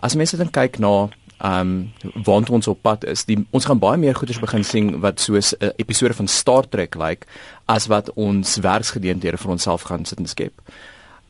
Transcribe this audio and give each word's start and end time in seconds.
As 0.00 0.16
mense 0.16 0.36
dan 0.36 0.50
kyk 0.50 0.78
na 0.80 1.10
um, 1.44 1.92
waar 2.24 2.50
ons 2.50 2.68
op 2.68 2.82
pad 2.82 3.04
is, 3.04 3.24
die 3.28 3.38
ons 3.50 3.64
gaan 3.68 3.80
baie 3.80 3.98
meer 4.00 4.16
goeders 4.16 4.40
begin 4.40 4.64
sien 4.64 5.00
wat 5.00 5.20
soos 5.20 5.52
'n 5.52 5.64
uh, 5.64 5.72
episode 5.76 6.14
van 6.14 6.28
Star 6.28 6.68
Trek 6.68 6.94
lyk 6.94 7.08
like, 7.08 7.26
as 7.66 7.86
wat 7.86 8.10
ons 8.14 8.56
werksgeleenthede 8.56 9.36
vir 9.36 9.50
onsself 9.50 9.82
gaan 9.82 10.04
sit 10.04 10.18
en 10.18 10.26
skep. 10.26 10.62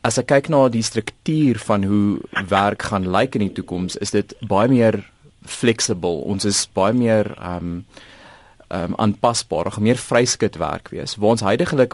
As 0.03 0.17
ek 0.17 0.27
kyk 0.27 0.49
na 0.49 0.69
die 0.69 0.83
struktuur 0.83 1.59
van 1.59 1.83
hoe 1.83 2.19
werk 2.47 2.81
gaan 2.81 3.05
lyk 3.05 3.13
like 3.13 3.39
in 3.39 3.47
die 3.47 3.53
toekoms, 3.53 3.95
is 3.95 4.11
dit 4.11 4.33
baie 4.41 4.67
meer 4.67 5.03
flexible. 5.45 6.23
Ons 6.25 6.45
is 6.45 6.67
baie 6.73 6.93
meer 6.93 7.35
um, 7.37 7.85
ehm 8.71 8.93
um, 8.93 8.95
aanpasbaar, 8.97 9.73
meer 9.79 9.97
vryskut 9.97 10.55
werk 10.57 10.89
wees. 10.89 11.15
Waar 11.15 11.29
ons 11.29 11.41
heidaglik 11.41 11.93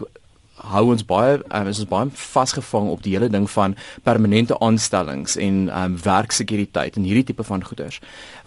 hou 0.72 0.84
ons 0.92 1.04
baie 1.06 1.38
um, 1.38 1.68
is 1.70 1.80
ons 1.82 1.88
baie 1.88 2.10
vasgevang 2.18 2.88
op 2.92 3.02
die 3.04 3.14
hele 3.14 3.28
ding 3.32 3.46
van 3.50 3.76
permanente 4.06 4.56
aanstellings 4.64 5.36
en 5.40 5.68
um, 5.70 5.96
werksekuriteit 6.02 6.98
en 6.98 7.06
hierdie 7.06 7.24
tipe 7.30 7.44
van 7.46 7.64
goeders. 7.64 8.00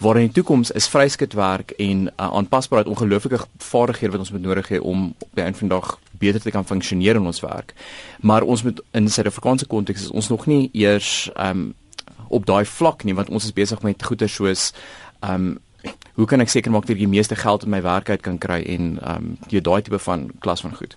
Waar 0.04 0.20
in 0.20 0.30
die 0.30 0.36
toekoms 0.40 0.74
is 0.78 0.90
vryskutwerk 0.92 1.74
en 1.80 2.08
uh, 2.10 2.30
aanpasbaarheid 2.30 2.92
ongelooflike 2.92 3.42
vaardighede 3.72 4.16
wat 4.16 4.26
ons 4.26 4.34
moet 4.36 4.46
nodig 4.46 4.72
hê 4.74 4.82
om 4.82 5.12
op 5.18 5.30
die 5.38 5.46
einde 5.46 5.58
van 5.58 5.72
die 5.72 5.78
dag 5.78 5.98
beter 6.22 6.42
te 6.42 6.54
kan 6.54 6.68
funksioneer 6.68 7.18
in 7.18 7.26
ons 7.26 7.42
werk. 7.42 7.74
Maar 8.22 8.46
ons 8.46 8.64
moet 8.64 8.82
in 8.98 9.10
Suid-Afrikaanse 9.10 9.66
konteks 9.66 10.08
is 10.10 10.14
ons 10.14 10.30
nog 10.30 10.46
nie 10.52 10.70
eers 10.74 11.32
um, 11.40 11.72
op 12.30 12.46
daai 12.46 12.66
vlak 12.66 13.04
nie 13.04 13.16
want 13.18 13.30
ons 13.30 13.48
is 13.48 13.56
besig 13.56 13.82
met 13.88 14.04
goeders 14.04 14.36
soos 14.40 14.72
um, 15.26 15.58
Hoe 16.20 16.28
kan 16.30 16.44
ek 16.44 16.52
seker 16.52 16.70
maak 16.70 16.84
dat 16.86 16.94
ek 16.94 17.00
die 17.02 17.10
meeste 17.10 17.34
geld 17.40 17.64
in 17.66 17.72
my 17.74 17.80
werk 17.82 18.12
uit 18.12 18.22
kan 18.22 18.36
kry 18.38 18.60
en 18.70 18.90
um, 19.02 19.30
jy 19.50 19.64
daai 19.66 19.80
tipe 19.82 19.98
van 20.04 20.28
klas 20.44 20.62
van 20.62 20.76
goed 20.78 20.94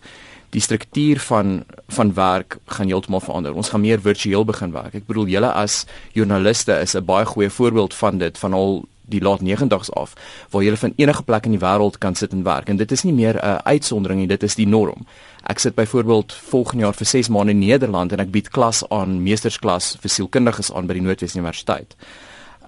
die 0.54 0.62
struktuur 0.62 1.18
van 1.26 1.64
van 1.88 2.14
werk 2.14 2.58
gaan 2.66 2.86
heeltemal 2.86 3.20
verander. 3.20 3.54
Ons 3.54 3.68
gaan 3.74 3.82
meer 3.82 4.00
virtueel 4.00 4.44
begin 4.46 4.72
werk. 4.72 4.94
Ek 4.94 5.06
bedoel 5.06 5.32
julle 5.34 5.50
as 5.52 5.84
joernaliste 6.14 6.78
is 6.80 6.94
'n 6.94 7.04
baie 7.04 7.26
goeie 7.26 7.50
voorbeeld 7.50 7.94
van 7.94 8.18
dit 8.18 8.38
van 8.38 8.52
al 8.52 8.84
die 9.06 9.20
laat 9.20 9.42
90's 9.42 9.92
af 9.92 10.14
waar 10.50 10.62
jy 10.62 10.76
van 10.76 10.92
enige 10.96 11.22
plek 11.22 11.44
in 11.44 11.56
die 11.56 11.60
wêreld 11.60 11.98
kan 11.98 12.14
sit 12.14 12.32
en 12.32 12.42
werk 12.42 12.68
en 12.68 12.76
dit 12.76 12.92
is 12.92 13.04
nie 13.04 13.12
meer 13.12 13.36
'n 13.36 13.60
uitsondering 13.64 14.20
nie 14.20 14.26
dit 14.26 14.42
is 14.42 14.54
die 14.54 14.66
norm. 14.66 15.06
Ek 15.42 15.58
sit 15.58 15.74
byvoorbeeld 15.74 16.32
volgende 16.32 16.84
jaar 16.84 16.94
vir 16.94 17.06
6 17.06 17.28
maande 17.28 17.52
in 17.52 17.58
Nederland 17.58 18.12
en 18.12 18.20
ek 18.20 18.30
bied 18.30 18.48
klas 18.48 18.88
aan 18.88 19.22
meestersklas 19.22 19.96
vir 20.00 20.10
sielkundiges 20.10 20.72
aan 20.72 20.86
by 20.86 20.94
die 20.94 21.02
Noordwes 21.02 21.34
Universiteit. 21.34 21.96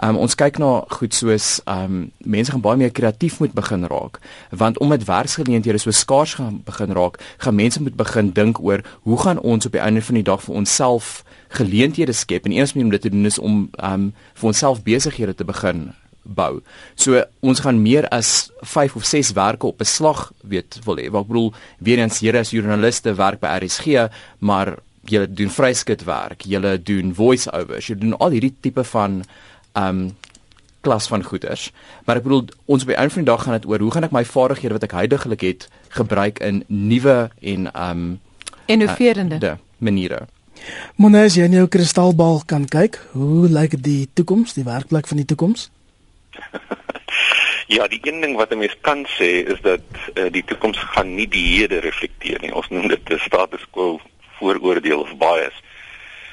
Um, 0.04 0.18
ons 0.20 0.34
kyk 0.36 0.58
na 0.60 0.84
goed 0.92 1.14
soos 1.16 1.62
um 1.72 2.10
mense 2.20 2.52
gaan 2.52 2.60
baie 2.60 2.76
meer 2.76 2.92
kreatief 2.92 3.38
moet 3.40 3.54
begin 3.56 3.86
raak 3.88 4.18
want 4.52 4.76
om 4.84 4.90
met 4.92 5.06
werksgeleenthede 5.08 5.80
so 5.80 5.90
skaars 5.90 6.34
gaan 6.36 6.58
begin 6.66 6.92
raak, 6.92 7.16
gaan 7.40 7.56
mense 7.56 7.80
moet 7.80 7.96
begin 7.96 8.28
dink 8.36 8.60
oor 8.60 8.84
hoe 9.08 9.18
gaan 9.24 9.40
ons 9.40 9.66
op 9.66 9.72
die 9.72 9.80
einde 9.80 10.04
van 10.04 10.20
die 10.20 10.26
dag 10.26 10.42
vir 10.44 10.58
onsself 10.60 11.22
geleenthede 11.56 12.12
skep 12.12 12.44
en 12.44 12.52
eers 12.52 12.74
moet 12.76 12.84
om 12.84 12.92
dit 12.92 13.06
te 13.08 13.12
doen 13.14 13.24
is 13.24 13.38
om 13.38 13.70
um 13.80 14.10
vir 14.34 14.50
onsself 14.52 14.82
besighede 14.84 15.34
te 15.34 15.48
begin 15.48 15.88
bou. 16.26 16.60
So 16.98 17.22
ons 17.40 17.62
gaan 17.64 17.80
meer 17.82 18.08
as 18.12 18.50
5 18.60 18.96
of 19.00 19.04
6 19.06 19.32
werke 19.32 19.66
op 19.66 19.80
'n 19.80 19.84
slag 19.84 20.32
weet 20.42 20.78
wil 20.84 20.96
hê. 20.96 21.10
Wat 21.10 21.22
ek 21.22 21.28
bedoel, 21.28 21.52
weer 21.78 21.98
eens 21.98 22.18
hier 22.18 22.36
as 22.36 22.50
joernaliste 22.50 23.14
werk 23.14 23.40
by 23.40 23.58
RSG, 23.62 24.10
maar 24.38 24.78
jy 25.04 25.26
doen 25.26 25.50
vryskut 25.50 26.04
werk, 26.04 26.42
jy 26.42 26.78
doen 26.82 27.14
voice-overs, 27.14 27.86
jy 27.86 27.94
doen 27.98 28.16
al 28.18 28.30
hierdie 28.30 28.54
tipe 28.60 28.84
van 28.84 29.22
um 29.76 30.16
klas 30.86 31.08
van 31.10 31.22
goeders. 31.22 31.72
Maar 32.04 32.20
ek 32.20 32.26
bedoel 32.26 32.44
ons 32.64 32.82
op 32.82 32.92
die 32.92 32.96
einde 32.96 33.14
van 33.14 33.24
die 33.24 33.30
dag 33.32 33.42
gaan 33.42 33.58
dit 33.58 33.66
oor 33.66 33.82
hoe 33.82 33.90
gaan 33.94 34.06
ek 34.06 34.14
my 34.14 34.24
vaardighede 34.24 34.78
wat 34.78 34.86
ek 34.86 34.94
heidaglik 35.00 35.42
het 35.46 35.68
gebruik 35.98 36.38
in 36.38 36.62
nuwe 36.66 37.18
en 37.40 37.68
um 37.74 38.06
innoverende 38.70 39.40
uh, 39.42 39.54
maniere. 39.78 40.26
Mones 40.96 41.36
jy 41.36 41.46
in 41.46 41.56
jou 41.58 41.66
kristalbal 41.70 42.40
kan 42.48 42.64
kyk, 42.70 42.98
hoe 43.14 43.48
lyk 43.52 43.76
die 43.82 44.08
toekoms, 44.18 44.56
die 44.56 44.64
werkplek 44.66 45.06
van 45.10 45.20
die 45.20 45.28
toekoms? 45.28 45.68
ja, 47.76 47.86
die 47.90 48.00
een 48.02 48.22
ding 48.22 48.36
wat 48.36 48.54
'n 48.54 48.58
mens 48.58 48.76
kan 48.80 49.06
sê 49.18 49.44
is 49.52 49.60
dat 49.62 49.84
uh, 50.14 50.30
die 50.32 50.44
toekoms 50.44 50.78
gaan 50.94 51.14
nie 51.14 51.28
die 51.28 51.46
hede 51.58 51.78
reflekteer 51.80 52.40
nie. 52.40 52.54
Ons 52.54 52.68
noem 52.70 52.88
dit 52.88 53.10
'n 53.10 53.18
status 53.18 53.66
quo 53.70 54.00
vooroordeel 54.38 55.00
of 55.00 55.16
bias 55.18 55.56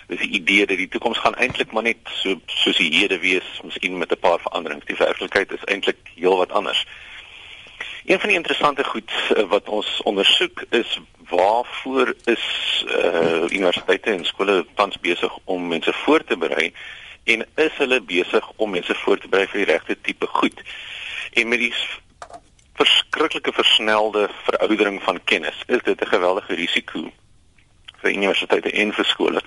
dis 0.08 0.19
die 0.19 0.30
idee 0.40 0.66
dat 0.66 0.78
die 0.78 0.88
toekoms 0.88 1.18
gaan 1.18 1.36
eintlik 1.36 1.72
maar 1.72 1.84
net 1.84 1.97
so 2.03 2.40
soos 2.46 2.78
die 2.78 2.91
hede 2.94 3.19
wees, 3.19 3.47
miskien 3.64 3.97
met 3.97 4.12
'n 4.12 4.19
paar 4.19 4.40
veranderings. 4.40 4.86
Die 4.86 4.96
werklikheid 4.96 5.52
is 5.52 5.64
eintlik 5.64 5.97
heelwat 6.16 6.52
anders. 6.52 6.86
Een 8.06 8.19
van 8.19 8.30
die 8.30 8.38
interessante 8.38 8.84
goed 8.84 9.12
uh, 9.36 9.44
wat 9.44 9.69
ons 9.69 10.02
ondersoek 10.03 10.66
is 10.69 11.00
waarvoor 11.30 12.13
is 12.25 12.46
uh 12.88 13.44
universiteite 13.50 14.12
en 14.12 14.25
skole 14.25 14.66
tans 14.75 15.00
besig 15.00 15.38
om 15.44 15.68
mense 15.68 15.94
voor 15.94 16.24
te 16.24 16.38
berei 16.38 16.74
en 17.24 17.46
is 17.56 17.72
hulle 17.78 18.02
besig 18.02 18.52
om 18.56 18.69
mense 18.69 18.96
voor 18.96 19.18
te 19.18 19.28
berei 19.28 19.47
vir 19.47 19.66
die 19.66 19.72
regte 19.72 20.02
tipe 20.02 20.28
goed. 20.28 20.62
En 21.31 21.47
met 21.47 21.59
die 21.59 21.74
verskriklike 22.74 23.53
versnelde 23.53 24.30
veroudering 24.44 25.03
van 25.03 25.24
kennis, 25.24 25.63
is 25.68 25.84
dit 25.84 26.02
'n 26.02 26.08
geweldige 26.08 26.53
risiko 26.53 27.12
vir 28.02 28.12
universiteite 28.12 28.72
en 28.72 28.94
vir 28.94 29.06
skole 29.06 29.42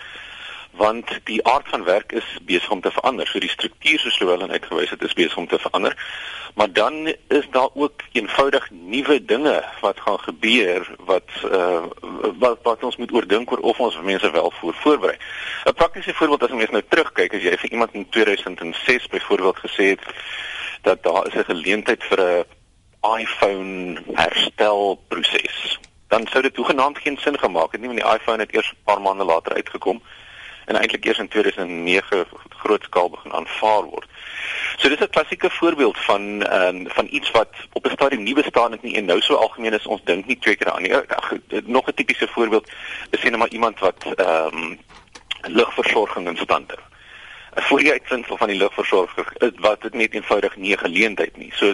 want 0.76 1.18
die 1.24 1.44
aard 1.46 1.68
van 1.68 1.84
werk 1.84 2.12
is 2.12 2.38
besig 2.42 2.70
om 2.70 2.80
te 2.80 2.90
verander. 2.90 3.26
So 3.26 3.38
die 3.38 3.50
struktuur 3.50 3.98
soos 3.98 4.18
Louwelen 4.18 4.50
uitgewys 4.50 4.90
het 4.90 5.02
is 5.02 5.12
besig 5.12 5.36
om 5.36 5.46
te 5.46 5.58
verander. 5.58 5.96
Maar 6.54 6.72
dan 6.72 7.14
is 7.28 7.48
daar 7.50 7.68
ook 7.74 8.02
eenvoudig 8.12 8.70
nuwe 8.70 9.24
dinge 9.24 9.64
wat 9.80 10.00
gaan 10.00 10.18
gebeur 10.20 10.96
wat 10.98 11.28
uh 11.44 11.84
wat 12.38 12.58
wat 12.62 12.84
ons 12.84 12.96
moet 12.96 13.12
oordink 13.12 13.52
oor 13.52 13.58
of 13.58 13.80
ons 13.80 14.00
mense 14.00 14.30
wel 14.30 14.52
voor 14.60 14.74
voorberei. 14.74 15.16
'n 15.64 15.74
Praktiese 15.74 16.14
voorbeeld 16.14 16.42
as 16.42 16.50
ons 16.50 16.70
nou 16.70 16.82
terugkyk, 16.88 17.34
as 17.34 17.42
jy 17.42 17.56
vir 17.56 17.70
iemand 17.70 17.92
in 17.92 18.08
2006 18.08 19.06
byvoorbeeld 19.06 19.58
gesê 19.58 19.84
het 19.94 20.04
dat 20.82 21.02
daar 21.02 21.26
is 21.26 21.34
'n 21.34 21.50
geleentheid 21.52 22.04
vir 22.04 22.20
'n 22.20 22.44
iPhone 23.20 24.02
herstelproses 24.12 25.78
dan 26.08 26.26
sou 26.26 26.42
dit 26.42 26.56
hoegenaamd 26.56 26.98
geen 26.98 27.16
sin 27.16 27.38
gemaak 27.38 27.72
het 27.72 27.80
nie 27.80 27.88
want 27.88 28.00
die 28.00 28.12
iPhone 28.12 28.42
het 28.42 28.54
eers 28.54 28.72
'n 28.72 28.84
paar 28.84 29.00
maande 29.00 29.24
later 29.24 29.52
uitgekom 29.52 30.02
en 30.66 30.76
eintlik 30.76 31.04
eers 31.04 31.18
in 31.18 31.28
2009 31.28 32.26
grootskaal 32.48 33.10
begin 33.10 33.32
aanvaar 33.32 33.82
word. 33.82 34.08
So 34.76 34.88
dis 34.88 35.00
'n 35.00 35.10
klassieke 35.10 35.50
voorbeeld 35.50 35.98
van 35.98 36.42
ehm 36.42 36.76
um, 36.76 36.88
van 36.88 37.06
iets 37.10 37.30
wat 37.30 37.52
op 37.72 37.86
'n 37.86 37.96
stadium 37.98 38.22
nie 38.22 38.34
bestaan 38.34 38.72
het 38.72 38.82
nie 38.82 38.96
en 38.96 39.04
nou 39.04 39.20
so 39.20 39.34
algemeen 39.34 39.72
is 39.72 39.86
ons 39.86 40.04
dink 40.04 40.26
nie 40.26 40.38
twee 40.38 40.56
keer 40.56 40.70
aan 40.70 40.82
nie. 40.82 40.96
Ach, 40.96 41.32
nog 41.64 41.86
'n 41.86 41.94
tipiese 41.94 42.28
voorbeeld 42.28 42.70
is 43.10 43.20
sien 43.20 43.38
maar 43.38 43.48
iemand 43.48 43.78
wat 43.78 44.04
ehm 44.16 44.56
um, 44.56 44.78
lugversorging 45.42 46.28
in 46.28 46.36
stand 46.36 46.70
hou. 46.70 46.82
'n 47.56 47.62
Voorie 47.62 47.92
uitvinsel 47.92 48.36
van 48.36 48.48
die 48.48 48.58
lugversorger 48.58 49.26
wat 49.56 49.82
dit 49.82 49.94
net 49.94 50.14
eenvoudig 50.14 50.56
nie 50.56 50.72
'n 50.72 50.78
geleentheid 50.78 51.36
nie. 51.36 51.52
So 51.54 51.72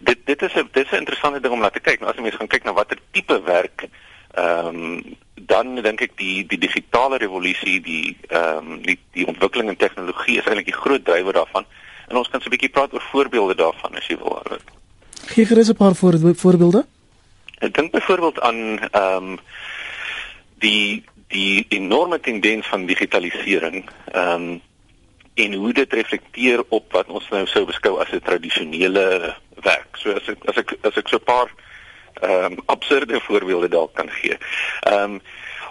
dit 0.00 0.18
dit 0.24 0.42
is 0.42 0.54
'n 0.54 0.68
dis 0.72 0.90
'n 0.90 1.02
interessante 1.02 1.40
ding 1.40 1.52
om 1.52 1.60
na 1.60 1.70
te 1.70 1.80
kyk. 1.80 1.98
Nou 1.98 2.10
as 2.10 2.16
jy 2.16 2.22
mens 2.22 2.36
gaan 2.36 2.54
kyk 2.54 2.64
na 2.64 2.72
watter 2.72 2.98
tipe 3.10 3.42
werk 3.42 3.88
ehm 4.36 4.66
um, 4.66 5.16
dan 5.46 5.74
dink 5.84 6.00
ek 6.00 6.16
die 6.18 6.46
die 6.48 6.58
digitale 6.58 7.18
revolusie 7.22 7.80
die 7.80 8.16
ehm 8.28 8.72
um, 8.72 8.82
die 8.82 8.98
die 9.12 9.26
ontwikkeling 9.26 9.72
in 9.72 9.80
tegnologie 9.80 10.38
is 10.38 10.46
eintlik 10.46 10.70
die 10.72 10.80
groot 10.80 11.04
drywer 11.04 11.32
daarvan 11.32 11.64
en 12.08 12.16
ons 12.16 12.28
kan 12.28 12.40
so 12.40 12.48
'n 12.48 12.54
bietjie 12.56 12.72
praat 12.72 12.92
oor 12.92 13.06
voorbeelde 13.12 13.54
daarvan 13.54 13.96
as 13.96 14.06
jy 14.06 14.16
wil. 14.16 14.42
Gee 15.32 15.46
gerus 15.46 15.70
'n 15.70 15.76
paar 15.76 15.94
voor, 15.94 16.14
voorbeelde. 16.34 16.86
Ek 17.58 17.74
dink 17.74 17.92
byvoorbeeld 17.92 18.40
aan 18.40 18.78
ehm 18.78 19.32
um, 19.32 19.38
die 20.58 21.04
die 21.28 21.66
enorme 21.68 22.20
tendens 22.20 22.66
van 22.66 22.86
digitalisering 22.86 23.88
ehm 24.12 24.32
um, 24.32 24.60
en 25.36 25.52
hoe 25.52 25.72
dit 25.72 25.92
reflekteer 25.92 26.64
op 26.68 26.92
wat 26.92 27.06
ons 27.12 27.28
nou 27.28 27.46
sou 27.46 27.64
beskou 27.64 27.98
as 28.00 28.12
'n 28.12 28.20
tradisionele 28.24 29.36
werk. 29.62 29.96
So 29.96 30.12
as 30.12 30.28
ek 30.28 30.44
as 30.48 30.56
ek 30.56 30.76
as 30.82 30.96
ek 30.96 31.08
so 31.08 31.16
'n 31.16 31.24
paar 31.24 31.48
ehm 32.20 32.52
um, 32.52 32.58
absurde 32.66 33.20
voorbeelde 33.20 33.68
dalk 33.68 33.94
kan 33.94 34.10
gee. 34.10 34.36
Ehm 34.80 35.02
um, 35.02 35.20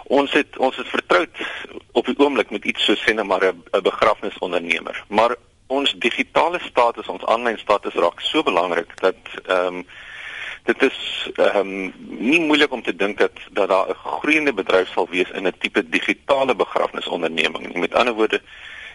ons 0.06 0.32
het 0.32 0.58
ons 0.58 0.76
het 0.76 0.88
vertroud 0.88 1.36
op 1.92 2.06
die 2.06 2.18
oomblik 2.18 2.50
met 2.50 2.64
iets 2.64 2.84
so 2.84 2.94
sê 2.94 3.14
net 3.14 3.26
maar 3.26 3.52
'n 3.52 3.82
begrafnisondernemer. 3.82 5.04
Maar 5.08 5.36
ons 5.66 5.94
digitale 5.98 6.60
status, 6.62 7.06
ons 7.06 7.24
aanlyn 7.24 7.58
status 7.58 7.94
raak 7.94 8.20
so 8.20 8.42
belangrik 8.42 9.00
dat 9.00 9.16
ehm 9.46 9.66
um, 9.66 9.86
dit 10.64 10.82
is 10.82 11.30
ehm 11.34 11.56
um, 11.56 11.94
nie 12.08 12.40
moeilik 12.40 12.72
om 12.72 12.82
te 12.82 12.96
dink 12.96 13.18
dat 13.18 13.32
dat 13.50 13.68
daar 13.68 13.88
'n 13.88 13.94
groeiende 13.94 14.52
bedryf 14.52 14.88
sal 14.88 15.08
wees 15.10 15.30
in 15.30 15.46
'n 15.46 15.58
tipe 15.58 15.88
digitale 15.88 16.54
begrafnisonderneming. 16.54 17.74
Met 17.74 17.94
ander 17.94 18.14
woorde 18.14 18.40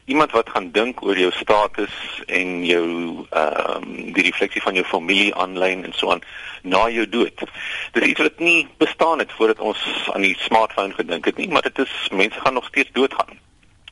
iemand 0.05 0.31
wat 0.31 0.49
gaan 0.49 0.71
dink 0.71 1.03
oor 1.03 1.17
jou 1.17 1.31
status 1.31 1.93
en 2.25 2.65
jou 2.65 2.85
ehm 3.29 3.75
um, 3.75 4.13
die 4.13 4.23
refleksie 4.23 4.61
van 4.61 4.73
jou 4.73 4.85
familie 4.85 5.35
aanlyn 5.35 5.85
en 5.85 5.93
so 5.93 6.11
aan 6.11 6.23
na 6.61 6.89
jou 6.89 7.09
dood. 7.09 7.43
Dis 7.91 8.03
iets 8.03 8.21
wat 8.21 8.39
nie 8.39 8.67
bestaan 8.77 9.19
het 9.19 9.31
voordat 9.31 9.59
ons 9.59 10.09
aan 10.13 10.21
die 10.21 10.35
smartphone 10.39 10.93
gedink 10.93 11.25
het 11.25 11.37
nie, 11.37 11.47
maar 11.47 11.61
dit 11.61 11.79
is 11.79 12.09
mense 12.11 12.39
gaan 12.39 12.53
nog 12.53 12.65
steeds 12.65 12.89
doodgaan 12.91 13.39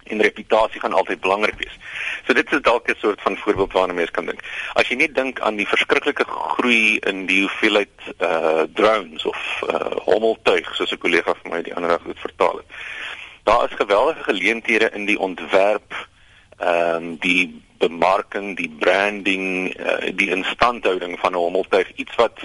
en 0.10 0.22
reputasie 0.22 0.80
gaan 0.82 0.94
altyd 0.94 1.20
belangrik 1.20 1.58
wees. 1.58 1.78
So 2.26 2.34
dit 2.34 2.52
is 2.52 2.62
dalk 2.62 2.90
'n 2.90 2.96
soort 3.00 3.22
van 3.22 3.38
voorbeeld 3.38 3.74
waarna 3.74 3.94
mense 3.94 4.12
kan 4.12 4.26
dink. 4.26 4.42
As 4.74 4.88
jy 4.88 4.96
net 4.96 5.16
dink 5.16 5.40
aan 5.40 5.56
die 5.56 5.68
verskriklike 5.68 6.26
groei 6.26 6.98
in 6.98 7.26
die 7.26 7.42
hoeveelheid 7.42 7.96
uh 8.20 8.64
drones 8.74 9.26
of 9.26 9.62
uh 9.70 9.98
hommeltuig 10.06 10.76
soos 10.76 10.92
'n 10.92 10.98
kollega 10.98 11.36
van 11.42 11.52
my 11.52 11.62
die 11.62 11.76
ander 11.76 11.90
dag 11.90 12.04
het 12.04 12.20
vertaal 12.20 12.58
het 12.58 12.66
daar 13.44 13.64
is 13.64 13.76
geweldige 13.76 14.24
geleenthede 14.24 14.90
in 14.90 15.06
die 15.06 15.20
ontwerp 15.20 16.08
ehm 16.58 16.96
um, 16.96 17.18
die 17.20 17.62
bemarking, 17.78 18.58
die 18.58 18.70
branding, 18.80 19.80
uh, 19.80 20.12
die 20.16 20.30
instandhouding 20.30 21.20
van 21.20 21.32
'n 21.32 21.36
hommeltuig 21.36 21.92
iets 21.96 22.16
wat 22.16 22.40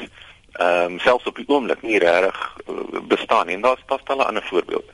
ehm 0.52 0.93
um, 0.93 0.99
selfs 0.99 1.26
op 1.26 1.37
die 1.37 1.49
oomblik 1.49 1.82
nie 1.82 1.99
regtig 1.99 2.56
uh, 2.69 3.00
bestaan 3.08 3.46
nie. 3.46 3.55
En 3.55 3.61
daar's 3.61 3.82
daar's 3.87 4.02
talle 4.05 4.25
ander 4.25 4.43
voorbeelde. 4.43 4.93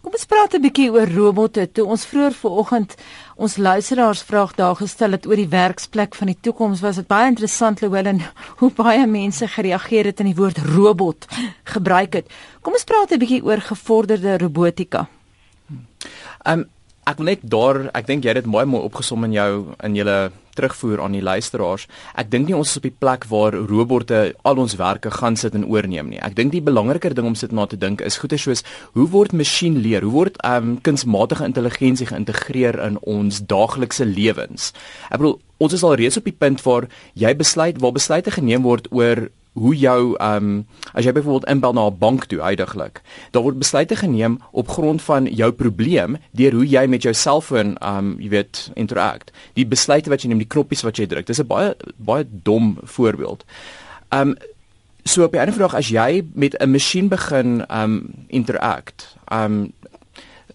Kom 0.00 0.14
ons 0.16 0.24
praat 0.24 0.54
'n 0.56 0.62
bietjie 0.64 0.88
oor 0.92 1.08
robotte. 1.12 1.66
Toe 1.72 1.84
ons 1.84 2.06
vroeër 2.08 2.32
vanoggend 2.32 2.94
ons 3.36 3.56
luisteraars 3.56 4.22
vraag 4.22 4.54
daar 4.54 4.76
gestel 4.76 5.10
het 5.12 5.26
oor 5.26 5.36
die 5.36 5.48
werksplek 5.48 6.14
van 6.14 6.26
die 6.26 6.38
toekoms, 6.40 6.80
was 6.80 6.96
dit 6.96 7.06
baie 7.06 7.28
interessant 7.28 7.80
Louwel 7.80 8.06
en 8.06 8.20
hoe 8.60 8.70
baie 8.70 9.06
mense 9.06 9.46
gereageer 9.46 10.04
het 10.04 10.20
in 10.20 10.32
die 10.32 10.34
woord 10.34 10.58
robot 10.58 11.26
gebruik 11.64 12.12
het. 12.12 12.26
Kom 12.62 12.72
ons 12.72 12.84
praat 12.84 13.12
'n 13.12 13.18
bietjie 13.18 13.44
oor 13.44 13.60
gevorderde 13.60 14.38
robotika. 14.38 15.08
Ehm 16.44 16.58
um, 16.60 16.68
ek 17.04 17.16
wil 17.16 17.26
net 17.26 17.40
daar 17.42 17.90
ek 17.92 18.06
dink 18.06 18.24
jy 18.24 18.32
het 18.32 18.44
dit 18.44 18.52
mooi 18.52 18.64
mooi 18.64 18.82
opgesom 18.82 19.24
in 19.24 19.32
jou 19.32 19.74
in 19.82 19.94
julle 19.94 20.30
terugvoer 20.54 21.02
aan 21.02 21.16
die 21.16 21.22
luisteraars. 21.24 21.86
Ek 22.18 22.30
dink 22.30 22.48
nie 22.48 22.56
ons 22.56 22.70
is 22.70 22.80
op 22.80 22.86
die 22.86 22.94
plek 22.94 23.26
waar 23.30 23.54
robotte 23.54 24.34
al 24.44 24.60
ons 24.62 24.76
werke 24.80 25.10
gaan 25.14 25.36
sit 25.36 25.54
en 25.54 25.66
oorneem 25.66 26.10
nie. 26.10 26.20
Ek 26.22 26.36
dink 26.38 26.52
die 26.52 26.64
belangriker 26.64 27.14
ding 27.14 27.28
om 27.30 27.38
sit 27.38 27.52
na 27.52 27.66
te 27.66 27.78
dink 27.80 28.00
is 28.04 28.18
goeie 28.20 28.38
soos 28.38 28.64
hoe 28.94 29.08
word 29.10 29.34
masjien 29.36 29.80
leer? 29.82 30.06
Hoe 30.06 30.12
word 30.12 30.40
ehm 30.44 30.74
um, 30.74 30.78
kunsmatige 30.84 31.44
intelligensie 31.44 32.08
geïntegreer 32.10 32.78
in 32.86 32.98
ons 33.02 33.42
daaglikse 33.46 34.04
lewens? 34.04 34.72
Ek 35.10 35.20
bedoel 35.20 35.38
ons 35.60 35.76
is 35.76 35.84
al 35.84 35.98
reeds 36.00 36.16
op 36.16 36.24
die 36.24 36.36
punt 36.36 36.62
waar 36.64 36.88
jy 37.14 37.34
besluit 37.36 37.80
waar 37.80 37.92
besluite 37.96 38.32
geneem 38.32 38.64
word 38.64 38.88
oor 38.90 39.28
hoe 39.60 39.76
jou 39.76 40.14
ehm 40.16 40.36
um, 40.36 40.66
as 40.92 41.04
jy 41.04 41.12
byvoorbeeld 41.12 41.48
inbel 41.52 41.72
na 41.72 41.86
'n 41.86 41.98
bank 41.98 42.24
toe 42.24 42.40
heidaglik, 42.40 43.02
daar 43.30 43.42
word 43.42 43.58
besluite 43.58 43.96
geneem 43.96 44.38
op 44.50 44.68
grond 44.68 45.02
van 45.02 45.24
jou 45.24 45.52
probleem 45.52 46.16
deur 46.32 46.52
hoe 46.52 46.66
jy 46.66 46.86
met 46.86 47.02
jou 47.02 47.14
selfoon 47.14 47.76
ehm 47.76 47.96
um, 47.96 48.16
jy 48.18 48.28
weet 48.28 48.70
interact. 48.74 49.32
Die 49.54 49.66
besluite 49.66 50.10
wat 50.10 50.22
jy 50.22 50.28
neem, 50.28 50.38
die 50.38 50.54
knoppies 50.54 50.82
wat 50.82 50.96
jy 50.96 51.06
druk. 51.06 51.26
Dis 51.26 51.40
'n 51.40 51.46
baie 51.46 51.76
baie 51.96 52.24
dom 52.42 52.78
voorbeeld. 52.82 53.44
Ehm 54.08 54.28
um, 54.28 54.36
so 55.04 55.24
op 55.24 55.34
'n 55.34 55.38
ander 55.38 55.54
vraag 55.54 55.74
as 55.74 55.88
jy 55.88 56.24
met 56.34 56.54
'n 56.54 56.70
masjien 56.70 57.08
begin 57.08 57.66
ehm 57.66 57.82
um, 57.82 58.10
interact, 58.26 59.16
ehm 59.28 59.52
um, 59.52 59.72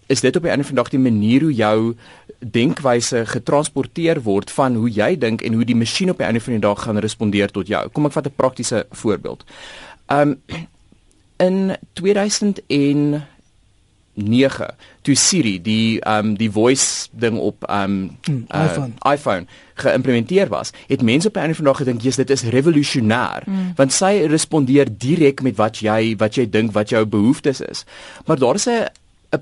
is 0.06 0.20
dit 0.20 0.36
op 0.36 0.42
'n 0.42 0.48
ander 0.48 0.66
vandag 0.66 0.88
die 0.88 0.98
manier 0.98 1.40
hoe 1.40 1.54
jou 1.54 1.94
denkwyse 2.38 3.26
getransporteer 3.26 4.22
word 4.22 4.50
van 4.50 4.74
hoe 4.74 4.90
jy 4.90 5.18
dink 5.18 5.42
en 5.42 5.52
hoe 5.52 5.64
die 5.64 5.76
masjien 5.76 6.10
op 6.10 6.20
'n 6.20 6.24
ander 6.24 6.42
van 6.42 6.52
die 6.52 6.62
dag 6.62 6.82
gaan 6.82 6.98
respondeer 6.98 7.50
tot 7.50 7.66
jou. 7.66 7.88
Kom 7.88 8.06
ek 8.06 8.12
vat 8.12 8.26
'n 8.26 8.32
praktiese 8.36 8.86
voorbeeld. 8.90 9.44
Um 10.06 10.40
in 11.36 11.76
2009 11.92 13.24
toe 15.02 15.14
Siri 15.14 15.62
die 15.62 16.08
um 16.08 16.36
die 16.36 16.50
voice 16.50 17.08
ding 17.10 17.38
op 17.38 17.70
um 17.70 18.16
hmm, 18.24 18.46
uh, 18.54 18.64
iPhone, 18.64 18.92
iPhone 19.12 19.46
geïmplementeer 19.74 20.48
was, 20.48 20.70
het 20.86 21.02
mense 21.02 21.28
op 21.28 21.36
'n 21.36 21.40
ander 21.40 21.56
vandag 21.56 21.76
gedink, 21.76 22.00
"Jesus, 22.00 22.26
dit 22.26 22.30
is 22.30 22.42
revolusionêr," 22.42 23.42
mm. 23.46 23.72
want 23.76 23.92
sy 23.92 24.26
respondeer 24.26 24.86
direk 24.98 25.42
met 25.42 25.56
wat 25.56 25.78
jy 25.78 26.16
wat 26.16 26.34
jy 26.34 26.50
dink 26.50 26.72
wat 26.72 26.88
jou 26.88 27.06
behoeftes 27.06 27.60
is. 27.60 27.84
Maar 28.26 28.38
daar 28.38 28.54
is 28.54 28.66
'n 28.66 28.86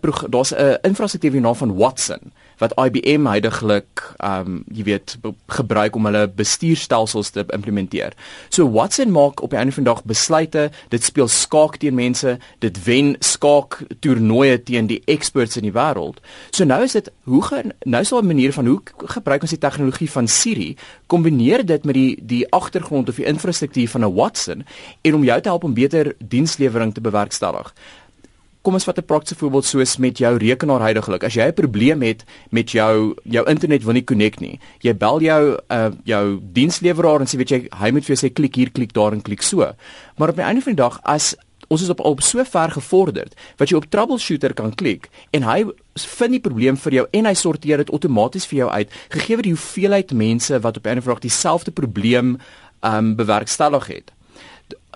'n 0.02 0.30
daar's 0.30 0.52
'n 0.54 0.78
infrastruktuur 0.82 1.32
hier 1.32 1.40
na 1.40 1.54
van 1.54 1.76
Watson 1.76 2.32
wat 2.58 2.74
IBM 2.78 3.26
heidaglik 3.26 4.02
um, 4.24 4.62
jy 4.72 4.84
weet 4.86 5.16
gebruik 5.46 5.96
om 5.96 6.06
hulle 6.08 6.28
bestuurstelsels 6.28 7.30
te 7.34 7.44
implementeer. 7.56 8.14
So 8.48 8.70
Watson 8.70 9.10
maak 9.10 9.42
op 9.42 9.50
die 9.50 9.58
einde 9.58 9.72
van 9.72 9.84
die 9.84 9.92
dag 9.92 10.04
besluite, 10.04 10.70
dit 10.88 11.04
speel 11.04 11.28
skaak 11.28 11.76
teen 11.82 11.94
mense, 11.94 12.38
dit 12.58 12.84
wen 12.84 13.14
skaak 13.18 13.80
toernooie 14.04 14.62
teen 14.62 14.86
die 14.86 15.02
experts 15.10 15.56
in 15.56 15.66
die 15.66 15.74
wêreld. 15.74 16.20
So 16.50 16.64
nou 16.64 16.82
is 16.84 16.92
dit 16.92 17.10
hoe 17.24 17.42
gaan 17.42 17.72
nou 17.82 18.02
is 18.02 18.08
daar 18.08 18.22
'n 18.22 18.26
manier 18.26 18.52
van 18.52 18.66
hoe 18.66 18.80
gebruik 18.96 19.42
ons 19.42 19.50
die 19.50 19.58
tegnologie 19.58 20.10
van 20.10 20.28
Siri, 20.28 20.76
kombineer 21.06 21.66
dit 21.66 21.84
met 21.84 21.94
die 21.94 22.18
die 22.22 22.50
agtergrond 22.50 23.08
of 23.08 23.16
die 23.16 23.26
infrastruktuur 23.26 23.88
van 23.88 24.04
'n 24.04 24.14
Watson 24.14 24.64
en 25.02 25.14
om 25.14 25.24
jou 25.24 25.40
te 25.40 25.48
help 25.48 25.64
om 25.64 25.74
beter 25.74 26.14
dienslewering 26.18 26.94
te 26.94 27.00
bewerkstellig 27.00 27.74
kom 28.64 28.78
ons 28.78 28.86
vat 28.88 28.98
'n 28.98 29.04
praktiese 29.04 29.38
voorbeeld 29.38 29.64
soos 29.64 29.96
met 29.96 30.18
jou 30.18 30.36
rekenaar 30.36 30.80
heidaglik. 30.80 31.24
As 31.24 31.34
jy 31.34 31.46
'n 31.46 31.52
probleem 31.52 32.02
het 32.02 32.24
met 32.50 32.70
jou 32.70 33.14
jou 33.24 33.44
internet 33.46 33.84
wil 33.84 33.92
nie 33.92 34.04
connect 34.04 34.40
nie. 34.40 34.58
Jy 34.80 34.96
bel 34.96 35.20
jou 35.20 35.58
uh 35.70 35.90
jou 36.04 36.40
diensleweraar 36.52 37.20
en 37.20 37.26
sê 37.26 37.36
weet 37.36 37.50
jy 37.50 37.68
hy 37.70 37.90
moet 37.90 38.04
vir 38.04 38.16
jou 38.16 38.28
sê 38.28 38.32
klik 38.32 38.54
hier, 38.54 38.70
klik 38.70 38.92
daar 38.92 39.12
en 39.12 39.22
klik 39.22 39.42
so. 39.42 39.74
Maar 40.16 40.28
op 40.28 40.36
die 40.36 40.44
einde 40.44 40.62
van 40.62 40.74
die 40.74 40.82
dag 40.82 41.00
as 41.02 41.36
ons 41.68 41.82
is 41.82 41.88
op 41.88 42.00
op 42.00 42.22
so 42.22 42.44
ver 42.44 42.70
gevorderd 42.70 43.34
wat 43.56 43.68
jy 43.68 43.76
op 43.76 43.90
troubleshooter 43.90 44.54
kan 44.54 44.74
klik 44.74 45.08
en 45.30 45.42
hy 45.42 45.64
vind 45.94 46.36
die 46.36 46.40
probleem 46.40 46.76
vir 46.76 46.92
jou 46.92 47.06
en 47.12 47.26
hy 47.26 47.34
sorteer 47.34 47.82
dit 47.82 47.90
outomaties 47.90 48.46
vir 48.50 48.58
jou 48.58 48.70
uit 48.70 48.90
gegee 49.08 49.36
word 49.36 49.48
die 49.48 49.54
hoeveelheid 49.56 50.12
mense 50.12 50.60
wat 50.60 50.76
op 50.76 50.86
'n 50.86 50.98
of 50.98 51.08
ander 51.08 51.20
dieselfde 51.20 51.70
probleem 51.70 52.38
um 52.82 53.16
bewerkstellig 53.16 53.86
het 53.86 54.12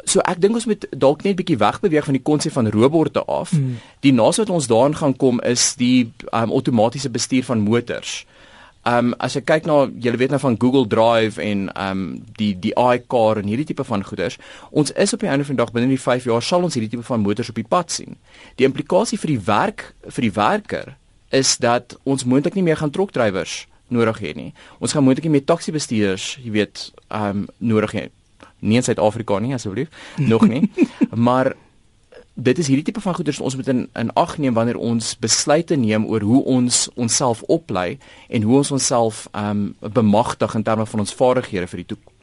so 0.09 0.25
ek 0.25 0.41
dink 0.43 0.57
ons 0.59 0.67
moet 0.69 0.87
dalk 0.91 1.23
net 1.27 1.37
bietjie 1.39 1.59
wegbeweeg 1.61 2.09
van 2.09 2.17
die 2.17 2.25
konsep 2.25 2.55
van 2.57 2.71
robotte 2.73 3.25
af. 3.25 3.53
Mm. 3.53 3.79
Die 4.07 4.13
naaste 4.13 4.45
wat 4.45 4.55
ons 4.55 4.69
daarin 4.71 4.97
gaan 4.97 5.17
kom 5.17 5.41
is 5.47 5.75
die 5.79 6.11
um, 6.33 6.53
outomatiese 6.53 7.11
bestuur 7.11 7.45
van 7.45 7.65
motors. 7.65 8.25
Ehm 8.89 9.11
um, 9.11 9.15
as 9.19 9.35
jy 9.35 9.43
kyk 9.43 9.67
na 9.67 9.77
jy 10.01 10.13
weet 10.17 10.31
nou 10.33 10.39
van 10.41 10.57
Google 10.57 10.87
Drive 10.89 11.43
en 11.43 11.67
ehm 11.69 12.03
um, 12.03 12.05
die 12.39 12.53
die 12.57 12.73
iCar 12.73 13.41
en 13.43 13.51
hierdie 13.51 13.67
tipe 13.69 13.85
van 13.85 14.05
goederes, 14.07 14.39
ons 14.71 14.93
is 14.95 15.13
op 15.13 15.25
die 15.25 15.29
einde 15.29 15.45
van 15.45 15.57
die 15.57 15.65
dag 15.65 15.73
binne 15.75 15.91
die 15.91 16.01
5 16.01 16.29
jaar 16.31 16.43
sal 16.43 16.63
ons 16.63 16.79
hierdie 16.79 16.91
tipe 16.95 17.05
van 17.05 17.21
motors 17.21 17.51
op 17.51 17.59
die 17.59 17.67
pad 17.69 17.91
sien. 17.93 18.17
Die 18.57 18.69
implikasie 18.69 19.19
vir 19.19 19.35
die 19.35 19.41
werk 19.45 19.89
vir 20.07 20.29
die 20.29 20.33
werker 20.33 20.95
is 21.31 21.57
dat 21.59 21.99
ons 22.05 22.25
moontlik 22.25 22.55
nie 22.55 22.65
meer 22.65 22.79
gaan 22.81 22.95
trokdrywers 22.95 23.67
nodig 23.89 24.23
hê 24.23 24.35
nie. 24.37 24.53
Ons 24.81 24.93
gaan 24.93 25.05
moontlik 25.05 25.27
nie 25.27 25.37
meer 25.37 25.45
taxi 25.45 25.73
bestuurders, 25.73 26.37
jy 26.45 26.55
weet, 26.57 26.89
ehm 27.09 27.45
um, 27.45 27.47
nodig 27.59 27.93
hê 27.99 28.09
nie 28.61 28.77
in 28.81 28.87
Suid-Afrika 28.87 29.39
nie 29.39 29.55
asseblief 29.55 29.89
nog 30.17 30.47
nie 30.49 30.71
maar 31.29 31.55
dit 32.35 32.59
is 32.59 32.69
hierdie 32.71 32.85
tipe 32.87 33.03
van 33.03 33.15
goeders 33.15 33.41
ons 33.41 33.57
moet 33.59 33.69
in 33.69 33.89
in 33.99 34.13
ag 34.15 34.37
neem 34.39 34.55
wanneer 34.55 34.79
ons 34.79 35.15
besluite 35.19 35.77
neem 35.77 36.07
oor 36.07 36.23
hoe 36.23 36.45
ons 36.45 36.85
onsself 36.95 37.43
oplei 37.43 37.99
en 38.29 38.43
hoe 38.43 38.61
ons 38.63 38.71
onsself 38.71 39.27
ehm 39.33 39.67
um, 39.83 39.93
bemagtig 39.93 40.55
in 40.55 40.63
terme 40.63 40.87
van 40.87 41.07
ons 41.07 41.15
vaardighede 41.15 41.67
vir 41.67 41.85
die 41.85 41.91
toekoms 41.95 42.17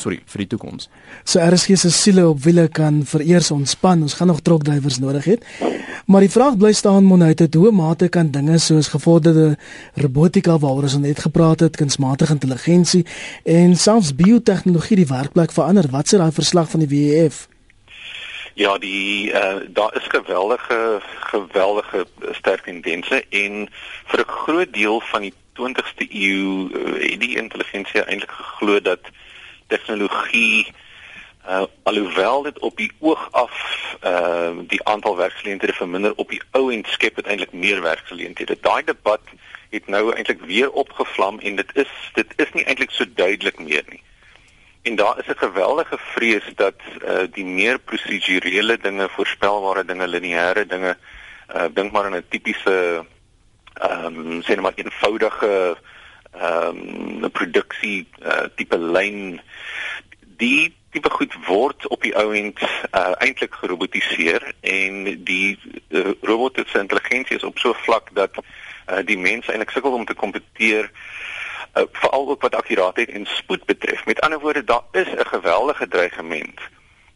sorry 0.00 0.20
vir 0.32 0.44
die 0.44 0.48
toekoms. 0.54 0.88
So 1.24 1.42
RSG 1.42 1.76
se 1.78 1.90
siele 1.94 2.26
op 2.28 2.40
wiele 2.44 2.68
kan 2.68 3.02
vereers 3.06 3.50
ontspan. 3.50 4.02
Ons 4.06 4.16
gaan 4.18 4.30
nog 4.32 4.42
trokdrywers 4.46 5.00
nodig 5.02 5.28
hê. 5.28 5.36
Maar 6.10 6.20
die 6.20 6.30
vraag 6.30 6.56
bly 6.58 6.72
staan 6.72 7.04
monuit 7.04 7.38
het 7.38 7.54
hoe 7.54 7.70
mate 7.70 8.08
kan 8.08 8.30
dinge 8.30 8.58
soos 8.58 8.88
gevorderde 8.90 9.58
robotika 9.94 10.56
waaroor 10.58 10.88
ons 10.88 10.96
net 10.98 11.20
gepraat 11.22 11.60
het, 11.60 11.76
kunsmatige 11.76 12.32
intelligensie 12.32 13.04
en 13.44 13.76
selfs 13.76 14.10
biotehnologie 14.18 14.96
die 14.98 15.06
werkplek 15.06 15.54
verander. 15.54 15.86
Wat 15.94 16.10
sê 16.10 16.18
daai 16.18 16.34
verslag 16.34 16.66
van 16.72 16.82
die 16.82 16.90
WEF? 16.90 17.46
Ja, 18.58 18.74
die 18.82 19.30
uh, 19.30 19.62
daar 19.70 19.94
is 20.02 20.10
geweldige 20.10 20.98
geweldige 21.30 22.06
sterk 22.42 22.66
tendense 22.66 23.22
en 23.30 23.70
vir 24.10 24.26
'n 24.26 24.30
groot 24.42 24.72
deel 24.72 25.00
van 25.14 25.30
die 25.30 25.34
20ste 25.62 26.10
eeu 26.10 26.74
uh, 26.74 26.98
het 27.06 27.20
die 27.20 27.36
intelligensie 27.38 28.02
eintlik 28.02 28.34
geglo 28.34 28.80
dat 28.80 29.14
tegnologie 29.66 30.66
uh 30.66 30.88
alhoewel 31.82 32.42
dit 32.42 32.58
op 32.58 32.76
die 32.76 32.92
oog 32.98 33.28
af 33.32 33.52
uh 34.04 34.50
die 34.66 34.84
aantal 34.84 35.16
werkgeleenthede 35.16 35.72
verminder 35.72 36.12
op 36.14 36.28
die 36.28 36.42
ou 36.50 36.72
en 36.72 36.84
skep 36.86 37.16
dit 37.16 37.26
eintlik 37.26 37.52
meer 37.52 37.82
werkgeleenthede. 37.82 38.58
Daai 38.60 38.84
debat 38.84 39.20
het 39.70 39.86
nou 39.86 40.14
eintlik 40.14 40.40
weer 40.40 40.70
opgevlam 40.70 41.38
en 41.38 41.56
dit 41.56 41.70
is 41.74 41.92
dit 42.14 42.32
is 42.36 42.52
nie 42.52 42.64
eintlik 42.64 42.90
so 42.90 43.04
duidelik 43.14 43.58
meer 43.58 43.84
nie. 43.88 44.02
En 44.82 44.96
daar 44.96 45.18
is 45.18 45.26
'n 45.26 45.38
geweldige 45.38 45.98
vrees 45.98 46.52
dat 46.54 46.80
uh 47.04 47.26
die 47.32 47.44
meer 47.44 47.78
prosedurele 47.78 48.78
dinge, 48.78 49.08
voorspelbare 49.08 49.84
dinge, 49.84 50.06
lineêre 50.06 50.66
dinge, 50.66 50.96
uh 51.54 51.66
dink 51.72 51.92
maar 51.92 52.04
aan 52.04 52.16
'n 52.16 52.28
tipiese 52.28 53.04
ehm 53.74 54.16
um, 54.16 54.42
sê 54.42 54.48
net 54.48 54.60
maar 54.60 54.76
eenvoudige 54.76 55.76
ehm 56.32 56.76
um, 57.24 57.30
produksie 57.30 58.08
uh, 58.22 58.46
tipe 58.56 58.78
lyn 58.78 59.40
die 60.20 60.74
tipe 60.90 61.10
goed 61.10 61.34
word 61.46 61.86
op 61.86 62.02
die 62.02 62.14
ou 62.18 62.32
end 62.34 62.60
uh, 62.62 63.12
eintlik 63.22 63.54
gerobotiseer 63.54 64.42
en 64.60 65.04
die 65.24 65.58
uh, 65.88 66.10
robotte 66.26 66.64
se 66.66 66.78
intelligensie 66.78 67.36
is 67.36 67.46
op 67.46 67.58
so 67.58 67.74
vlak 67.86 68.10
dat 68.14 68.40
uh, 68.40 68.98
die 69.06 69.18
mense 69.18 69.52
eintlik 69.52 69.70
sukkel 69.70 69.94
om 69.94 70.04
te 70.04 70.18
kompeteer 70.18 70.90
uh, 70.90 71.86
veral 71.92 72.28
ook 72.34 72.42
wat 72.42 72.54
akkuraatheid 72.54 73.08
en 73.14 73.26
spoed 73.26 73.64
betref. 73.64 74.04
Met 74.06 74.20
ander 74.20 74.40
woorde, 74.40 74.64
daar 74.64 74.86
is 74.92 75.06
'n 75.06 75.26
geweldige 75.26 75.88
dreigement 75.88 76.60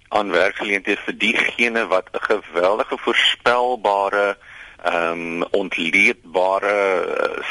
aan 0.08 0.30
werkgeleenthede 0.30 1.00
vir 1.04 1.18
diegene 1.18 1.86
wat 1.86 2.08
'n 2.12 2.22
geweldige 2.30 2.98
voorspelbare 2.98 4.36
ehm 4.84 5.10
um, 5.10 5.42
ontleedbare 5.42 6.76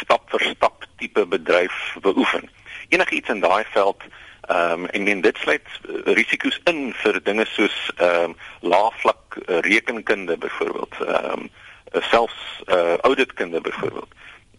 stap 0.02 0.30
vir 0.30 0.42
stap 0.56 0.86
tipe 0.98 1.26
bedryf 1.26 1.96
beoefen. 2.02 2.50
Enigiets 2.90 3.30
in 3.30 3.40
daai 3.40 3.64
veld 3.72 4.04
ehm 4.48 4.72
um, 4.72 4.86
en 4.86 5.04
men 5.04 5.22
dit 5.22 5.38
sluit 5.38 5.68
uh, 5.90 6.14
risiko's 6.14 6.60
in 6.64 6.94
vir 7.04 7.24
dinge 7.24 7.46
soos 7.46 7.92
ehm 7.96 8.24
um, 8.24 8.36
laafvlak 8.60 9.38
uh, 9.38 9.60
rekenkunde 9.60 10.38
byvoorbeeld 10.38 10.96
ehm 11.08 11.40
um, 11.40 11.50
selfs 12.12 12.64
uh, 12.66 12.98
auditkunde 12.98 13.62
byvoorbeeld. 13.62 14.14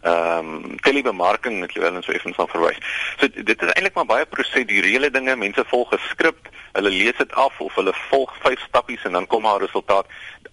ehm 0.05 0.49
um, 0.53 0.79
telebemarking 0.85 1.59
wat 1.59 1.73
jy 1.73 1.81
wel 1.81 1.95
eens 1.95 2.05
so 2.05 2.13
effens 2.13 2.35
van 2.37 2.47
verwys. 2.47 2.77
So 3.17 3.27
dit 3.27 3.61
is 3.61 3.71
eintlik 3.73 3.95
maar 3.97 4.05
baie 4.11 4.25
prosedurele 4.25 5.09
dinge. 5.11 5.35
Mense 5.35 5.63
volg 5.71 5.93
'n 5.93 6.01
skrip, 6.09 6.49
hulle 6.77 6.89
lees 6.89 7.17
dit 7.17 7.33
af 7.33 7.59
of 7.59 7.75
hulle 7.75 7.93
volg 8.09 8.35
vyf 8.43 8.61
stappies 8.67 9.03
en 9.03 9.17
dan 9.17 9.27
kom 9.27 9.41
maar 9.41 9.57
'n 9.57 9.65
resultaat. 9.65 10.05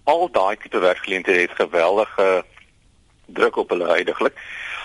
Al 0.03 0.31
daai 0.31 0.57
tipe 0.57 0.79
werkgeleenthede 0.79 1.45
het 1.45 1.61
geweldige 1.61 2.45
druk 3.25 3.55
op 3.55 3.69
hulle 3.69 3.87
heidaglik. 3.87 4.33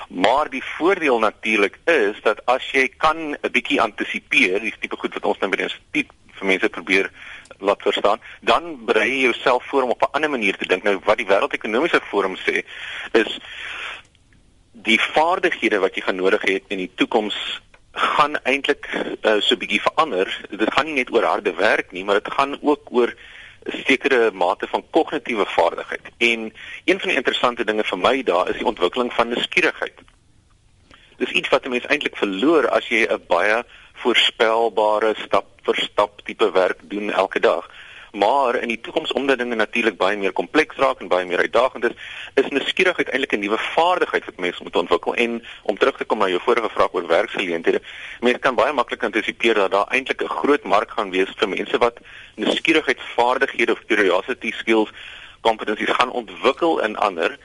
Maar 0.08 0.50
die 0.50 0.64
voordeel 0.64 1.18
natuurlik 1.18 1.78
is 1.84 2.20
dat 2.22 2.40
as 2.46 2.70
jy 2.72 2.88
kan 2.96 3.36
'n 3.36 3.50
bietjie 3.52 3.80
antisipeer, 3.80 4.60
die 4.60 4.74
tipe 4.80 4.96
goed 4.96 5.14
wat 5.14 5.24
ons 5.24 5.38
nou 5.38 5.50
die 5.50 5.62
instituut 5.62 6.08
vir 6.38 6.46
mense 6.46 6.68
probeer 6.68 7.10
laat 7.58 7.82
verstaan, 7.82 8.20
dan 8.40 8.84
berei 8.84 9.08
jy 9.10 9.22
jouself 9.22 9.64
voor 9.64 9.82
om 9.82 9.90
op 9.90 10.02
'n 10.02 10.12
ander 10.12 10.30
manier 10.30 10.56
te 10.56 10.66
dink. 10.66 10.82
Nou 10.82 11.00
wat 11.04 11.16
die 11.16 11.26
wêreldekonomiese 11.26 12.00
forum 12.00 12.36
sê 12.36 12.64
is 13.12 13.38
die 14.72 15.00
vaardighede 15.00 15.78
wat 15.78 15.94
jy 15.94 16.02
gaan 16.02 16.16
nodig 16.16 16.42
hê 16.42 16.60
in 16.68 16.78
die 16.78 16.92
toekoms 16.94 17.60
gaan 17.92 18.36
eintlik 18.44 18.86
uh, 18.94 19.40
so 19.40 19.54
'n 19.54 19.58
bietjie 19.58 19.82
verander. 19.82 20.26
Dit 20.50 20.72
gaan 20.72 20.86
nie 20.86 20.94
net 20.94 21.12
oor 21.12 21.24
harde 21.24 21.54
werk 21.54 21.92
nie, 21.92 22.04
maar 22.04 22.20
dit 22.22 22.32
gaan 22.32 22.58
ook 22.62 22.88
oor 22.90 23.14
sekere 23.68 24.30
mate 24.30 24.66
van 24.66 24.84
kognitiewe 24.90 25.46
vaardigheid. 25.46 26.10
En 26.18 26.52
een 26.84 27.00
van 27.00 27.08
die 27.08 27.16
interessante 27.16 27.64
dinge 27.64 27.84
vir 27.84 27.98
my 27.98 28.22
daar 28.22 28.48
is 28.48 28.56
die 28.56 28.66
ontwikkeling 28.66 29.12
van 29.12 29.28
nuuskierigheid. 29.28 30.00
Dis 31.18 31.30
iets 31.30 31.48
wat 31.48 31.64
'n 31.64 31.70
mens 31.70 31.86
eintlik 31.86 32.16
verloor 32.16 32.68
as 32.68 32.88
jy 32.88 33.06
'n 33.06 33.24
baie 33.26 33.64
voorspelbare 33.92 35.14
stap 35.24 35.46
vir 35.62 35.76
stap 35.76 36.20
tipe 36.24 36.50
werk 36.52 36.78
doen 36.82 37.10
elke 37.10 37.40
dag. 37.40 37.68
Maar 38.18 38.56
in 38.56 38.68
die 38.68 38.80
toekoms 38.80 39.12
omdat 39.12 39.38
dinge 39.38 39.54
natuurlik 39.54 39.96
baie 39.96 40.16
meer 40.16 40.32
kompleks 40.32 40.76
raak 40.76 41.00
en 41.00 41.08
baie 41.08 41.26
meer 41.26 41.38
uitdagend 41.38 41.84
is, 41.84 41.94
is 42.34 42.48
nuuskierigheid 42.50 43.08
eintlik 43.08 43.32
'n 43.32 43.40
nuwe 43.40 43.58
vaardigheid 43.58 44.24
wat 44.24 44.36
mense 44.36 44.62
moet 44.62 44.76
ontwikkel. 44.76 45.14
En 45.14 45.42
om 45.62 45.78
terug 45.78 45.96
te 45.96 46.04
kom 46.04 46.18
na 46.18 46.28
jou 46.28 46.40
vorige 46.40 46.68
vraag 46.68 46.92
oor 46.92 47.06
werksgeleenthede, 47.06 47.80
mense 48.20 48.38
kan 48.38 48.54
baie 48.54 48.72
maklik 48.72 49.02
antisipeer 49.02 49.54
dat 49.54 49.70
daar 49.70 49.88
eintlik 49.88 50.22
'n 50.22 50.36
groot 50.40 50.64
mark 50.64 50.90
gaan 50.90 51.10
wees 51.10 51.32
vir 51.36 51.48
mense 51.48 51.78
wat 51.78 51.98
nuuskierigheid 52.34 53.00
vaardighede 53.16 53.72
of 53.72 53.84
curiosity 53.86 54.50
skills 54.52 54.90
kompetensies 55.40 55.94
gaan 55.94 56.10
ontwikkel 56.10 56.80
in 56.80 56.96
ander 56.96 57.38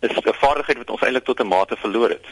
is 0.00 0.10
'n 0.10 0.32
vaardigheid 0.32 0.78
wat 0.78 0.90
ons 0.90 1.02
eintlik 1.02 1.24
tot 1.24 1.40
'n 1.40 1.46
mate 1.46 1.76
verloor 1.76 2.08
het. 2.08 2.26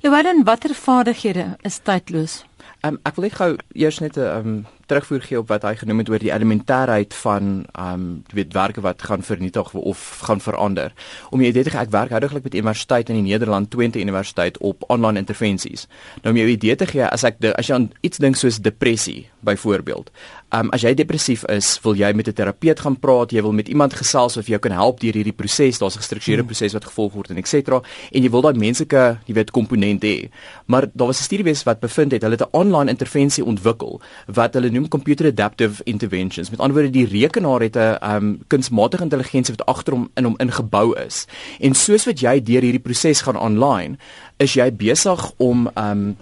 Lewellen, 0.00 0.44
watter 0.44 0.74
vaardighede 0.74 1.56
is 1.62 1.78
tydloos? 1.78 2.44
Um, 2.80 2.96
ek 3.04 3.18
wil 3.18 3.26
net 3.28 3.36
gou 3.36 3.50
eers 3.76 3.98
net 4.00 4.16
'n 4.16 4.20
um, 4.20 4.52
terugvoer 4.90 5.22
gee 5.22 5.38
op 5.38 5.48
wat 5.52 5.62
hy 5.62 5.74
genoem 5.78 5.98
het 6.02 6.08
oor 6.10 6.22
die 6.22 6.32
elementêrheid 6.32 7.14
van 7.22 7.66
um 7.78 8.22
weet 8.34 8.52
werke 8.56 8.80
wat 8.80 9.02
gaan 9.02 9.22
vernietig 9.22 9.74
of 9.74 10.20
gaan 10.26 10.40
verander. 10.40 10.92
Om 11.30 11.42
jy 11.44 11.52
gee, 11.70 11.80
ek 11.80 11.92
werk 11.94 12.10
houdiglik 12.10 12.42
met 12.42 12.54
universiteit 12.54 13.08
in 13.08 13.20
die 13.20 13.32
Nederland 13.32 13.70
Twente 13.70 14.00
Universiteit 14.00 14.58
op 14.58 14.84
online 14.88 15.18
intervensies. 15.18 15.86
Nou 16.22 16.34
om 16.34 16.40
jou 16.40 16.48
idee 16.48 16.76
te 16.76 16.86
gee, 16.86 17.04
as 17.06 17.24
ek 17.24 17.38
de, 17.38 17.54
as 17.56 17.68
jy 17.68 17.74
aan 17.74 17.90
iets 18.00 18.18
dink 18.18 18.36
soos 18.36 18.58
depressie 18.58 19.28
byvoorbeeld. 19.40 20.10
Um 20.52 20.70
as 20.74 20.82
jy 20.82 20.90
depressief 20.98 21.44
is, 21.52 21.78
wil 21.84 21.94
jy 21.94 22.12
met 22.12 22.28
'n 22.28 22.32
terapeut 22.32 22.80
gaan 22.80 22.96
praat, 22.98 23.30
jy 23.30 23.42
wil 23.42 23.52
met 23.52 23.68
iemand 23.68 23.94
gesels 23.94 24.36
of 24.36 24.46
jy 24.48 24.58
kan 24.58 24.72
help 24.72 25.00
deur 25.00 25.12
hierdie 25.12 25.32
proses, 25.32 25.78
daar's 25.78 25.94
'n 25.94 26.02
gestruktureerde 26.02 26.42
hmm. 26.42 26.50
proses 26.50 26.72
wat 26.72 26.84
gevolg 26.84 27.12
word 27.12 27.30
en 27.30 27.36
et 27.36 27.48
cetera 27.48 27.80
en 28.12 28.22
jy 28.22 28.30
wil 28.30 28.42
daai 28.42 28.58
menslike, 28.58 29.18
jy 29.26 29.34
weet, 29.34 29.50
komponent 29.50 30.02
hê. 30.02 30.28
Maar 30.66 30.90
daar 30.92 31.06
was 31.06 31.20
'n 31.20 31.24
studie 31.24 31.44
wees 31.44 31.62
wat 31.62 31.80
bevind 31.80 32.12
het 32.12 32.22
hulle 32.22 32.36
het 32.36 32.42
'n 32.42 32.56
online 32.56 32.90
intervensie 32.90 33.44
ontwikkel 33.44 34.00
wat 34.26 34.54
hulle 34.54 34.70
noem 34.70 34.88
computer 34.88 35.26
adaptive 35.26 35.82
interventions. 35.84 36.50
Met 36.50 36.60
ander 36.60 36.76
woorde, 36.76 36.90
die 36.90 37.06
rekenaar 37.06 37.60
het 37.60 37.76
'n 37.76 37.98
um 38.02 38.42
kunsmatige 38.48 39.02
intelligensie 39.02 39.54
wat 39.54 39.66
agter 39.66 39.92
hom 39.92 40.10
in 40.14 40.24
hom 40.24 40.34
ingebou 40.38 40.98
is. 40.98 41.26
En 41.60 41.74
soos 41.74 42.04
wat 42.04 42.20
jy 42.20 42.42
deur 42.42 42.62
hierdie 42.62 42.82
proses 42.82 43.22
gaan 43.22 43.36
online, 43.36 43.96
is 44.36 44.54
jy 44.54 44.72
besig 44.72 45.32
om 45.36 45.70
um 45.76 46.16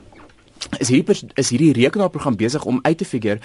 is 0.78 0.88
hierdie 0.88 1.28
is 1.34 1.50
hierdie 1.50 1.72
rekenaarprogram 1.72 2.36
besig 2.36 2.64
om 2.64 2.78
uit 2.82 2.98
te 2.98 3.04
figure 3.04 3.38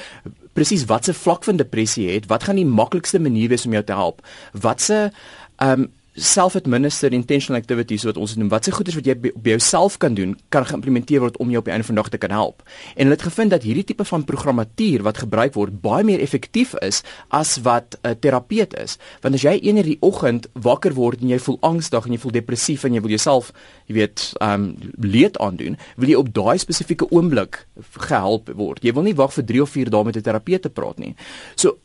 presies 0.53 0.85
watse 0.89 1.13
vlak 1.13 1.43
van 1.47 1.59
depressie 1.59 2.07
jy 2.07 2.19
het, 2.19 2.29
wat 2.31 2.47
gaan 2.47 2.59
die 2.59 2.69
maklikste 2.69 3.19
manier 3.19 3.51
wees 3.53 3.65
om 3.65 3.75
jou 3.75 3.83
te 3.83 3.97
help? 3.97 4.23
Watse 4.53 5.09
ehm 5.57 5.85
um, 5.85 5.91
self-administered 6.13 7.13
intentional 7.13 7.59
activities 7.59 8.03
wat 8.05 8.17
ons 8.21 8.35
noem, 8.37 8.49
watse 8.51 8.71
goeders 8.71 8.97
wat 8.99 9.07
jy 9.09 9.15
op 9.33 9.47
jouself 9.49 9.97
kan 9.97 10.13
doen, 10.13 10.35
kan 10.53 10.65
geïmplementeer 10.65 11.23
word 11.23 11.37
om 11.41 11.49
jou 11.49 11.61
op 11.63 11.69
die 11.69 11.73
einde 11.73 11.87
van 11.87 11.95
die 11.95 12.03
dag 12.03 12.11
te 12.13 12.19
kan 12.21 12.33
help. 12.33 12.61
En 12.93 13.07
hulle 13.07 13.17
het 13.17 13.25
gevind 13.25 13.53
dat 13.53 13.65
hierdie 13.65 13.85
tipe 13.89 14.05
van 14.05 14.25
programmatuur 14.27 15.03
wat 15.07 15.23
gebruik 15.23 15.57
word 15.57 15.79
baie 15.81 16.05
meer 16.05 16.21
effektief 16.21 16.75
is 16.85 17.01
as 17.29 17.57
wat 17.65 17.97
'n 18.01 18.09
uh, 18.09 18.15
terapeut 18.19 18.73
is. 18.77 18.97
Want 19.21 19.35
as 19.35 19.41
jy 19.41 19.57
eendag 19.61 19.85
die 19.89 19.97
oggend 20.01 20.47
wakker 20.53 20.93
word 20.93 21.21
en 21.21 21.29
jy 21.29 21.39
voel 21.39 21.57
angstig 21.61 22.05
en 22.05 22.11
jy 22.11 22.19
voel 22.19 22.31
depressief 22.31 22.83
en 22.83 22.93
jy 22.93 23.01
wil 23.01 23.09
jouself, 23.09 23.51
jy 23.87 23.93
weet, 23.93 24.33
ehm 24.39 24.53
um, 24.53 24.75
leed 24.97 25.37
aandoen, 25.37 25.77
wil 25.95 26.09
jy 26.09 26.15
op 26.15 26.33
daai 26.33 26.57
spesifieke 26.57 27.09
oomblik 27.09 27.65
gehelp 27.91 28.49
word. 28.55 28.83
Jy 28.83 28.93
wil 28.93 29.03
nie 29.03 29.15
wag 29.15 29.33
vir 29.33 29.45
3 29.45 29.61
of 29.61 29.69
4 29.69 29.89
dae 29.89 30.03
met 30.03 30.15
'n 30.15 30.21
terapeut 30.21 30.61
te 30.61 30.69
praat 30.69 30.99
nie. 30.99 31.15
So 31.55 31.77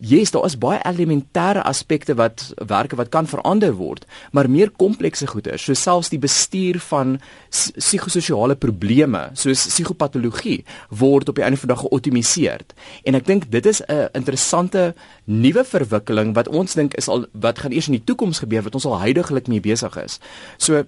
Yes, 0.00 0.30
daar 0.30 0.44
is 0.46 0.54
baie 0.58 0.78
elementêre 0.86 1.62
aspekte 1.66 2.14
wat 2.14 2.52
werke 2.70 2.96
wat 2.96 3.08
kan 3.10 3.26
verander 3.26 3.74
word, 3.74 4.04
maar 4.32 4.50
meer 4.50 4.70
komplekse 4.70 5.26
goeder, 5.26 5.58
soos 5.58 5.82
selfs 5.82 6.10
die 6.12 6.20
bestuur 6.22 6.78
van 6.86 7.16
psigososiale 7.50 8.54
probleme, 8.56 9.24
soos 9.34 9.66
psigopatologie, 9.66 10.60
word 10.88 11.28
op 11.28 11.40
die 11.40 11.44
einde 11.44 11.58
van 11.58 11.68
die 11.68 11.74
dag 11.74 11.82
geautomatiseer. 11.82 12.62
En 13.04 13.18
ek 13.18 13.26
dink 13.26 13.50
dit 13.50 13.66
is 13.66 13.82
'n 13.82 14.08
interessante 14.14 14.94
nuwe 15.24 15.64
verwikkeling 15.64 16.34
wat 16.34 16.48
ons 16.48 16.74
dink 16.74 16.94
is 16.94 17.08
al 17.08 17.26
wat 17.32 17.58
gaan 17.58 17.72
eers 17.72 17.86
in 17.86 17.98
die 17.98 18.04
toekoms 18.04 18.38
gebeur 18.38 18.62
wat 18.62 18.74
ons 18.74 18.86
al 18.86 19.00
heidaglik 19.00 19.48
mee 19.48 19.60
besig 19.60 19.96
is. 19.96 20.20
So 20.58 20.84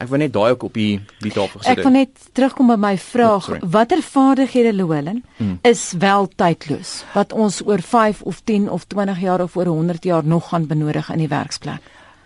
ek 0.00 0.08
wil 0.08 0.18
net 0.18 0.32
daai 0.32 0.50
ook 0.54 0.62
op 0.62 0.74
die 0.74 1.00
die 1.20 1.32
tafel 1.32 1.60
gesit. 1.60 1.78
Ek 1.78 1.84
wil 1.84 1.92
net 1.92 2.28
terugkom 2.32 2.72
by 2.72 2.78
my 2.80 2.94
vraag, 2.98 3.48
oh, 3.50 3.60
watter 3.74 4.02
vaardighede 4.02 4.72
Louwelen 4.74 5.22
hmm. 5.36 5.58
is 5.68 5.92
wel 5.98 6.28
tydloos 6.36 7.02
wat 7.12 7.32
ons 7.32 7.60
oor 7.66 7.82
5 7.82 8.22
of 8.22 8.40
10 8.44 8.70
of 8.70 8.86
20 8.86 9.20
jaar 9.20 9.42
of 9.44 9.56
oor 9.56 9.66
100 9.66 10.04
jaar 10.04 10.24
nog 10.24 10.48
gaan 10.48 10.66
benodig 10.66 11.10
in 11.10 11.18
die 11.18 11.28
werksplek? 11.28 11.80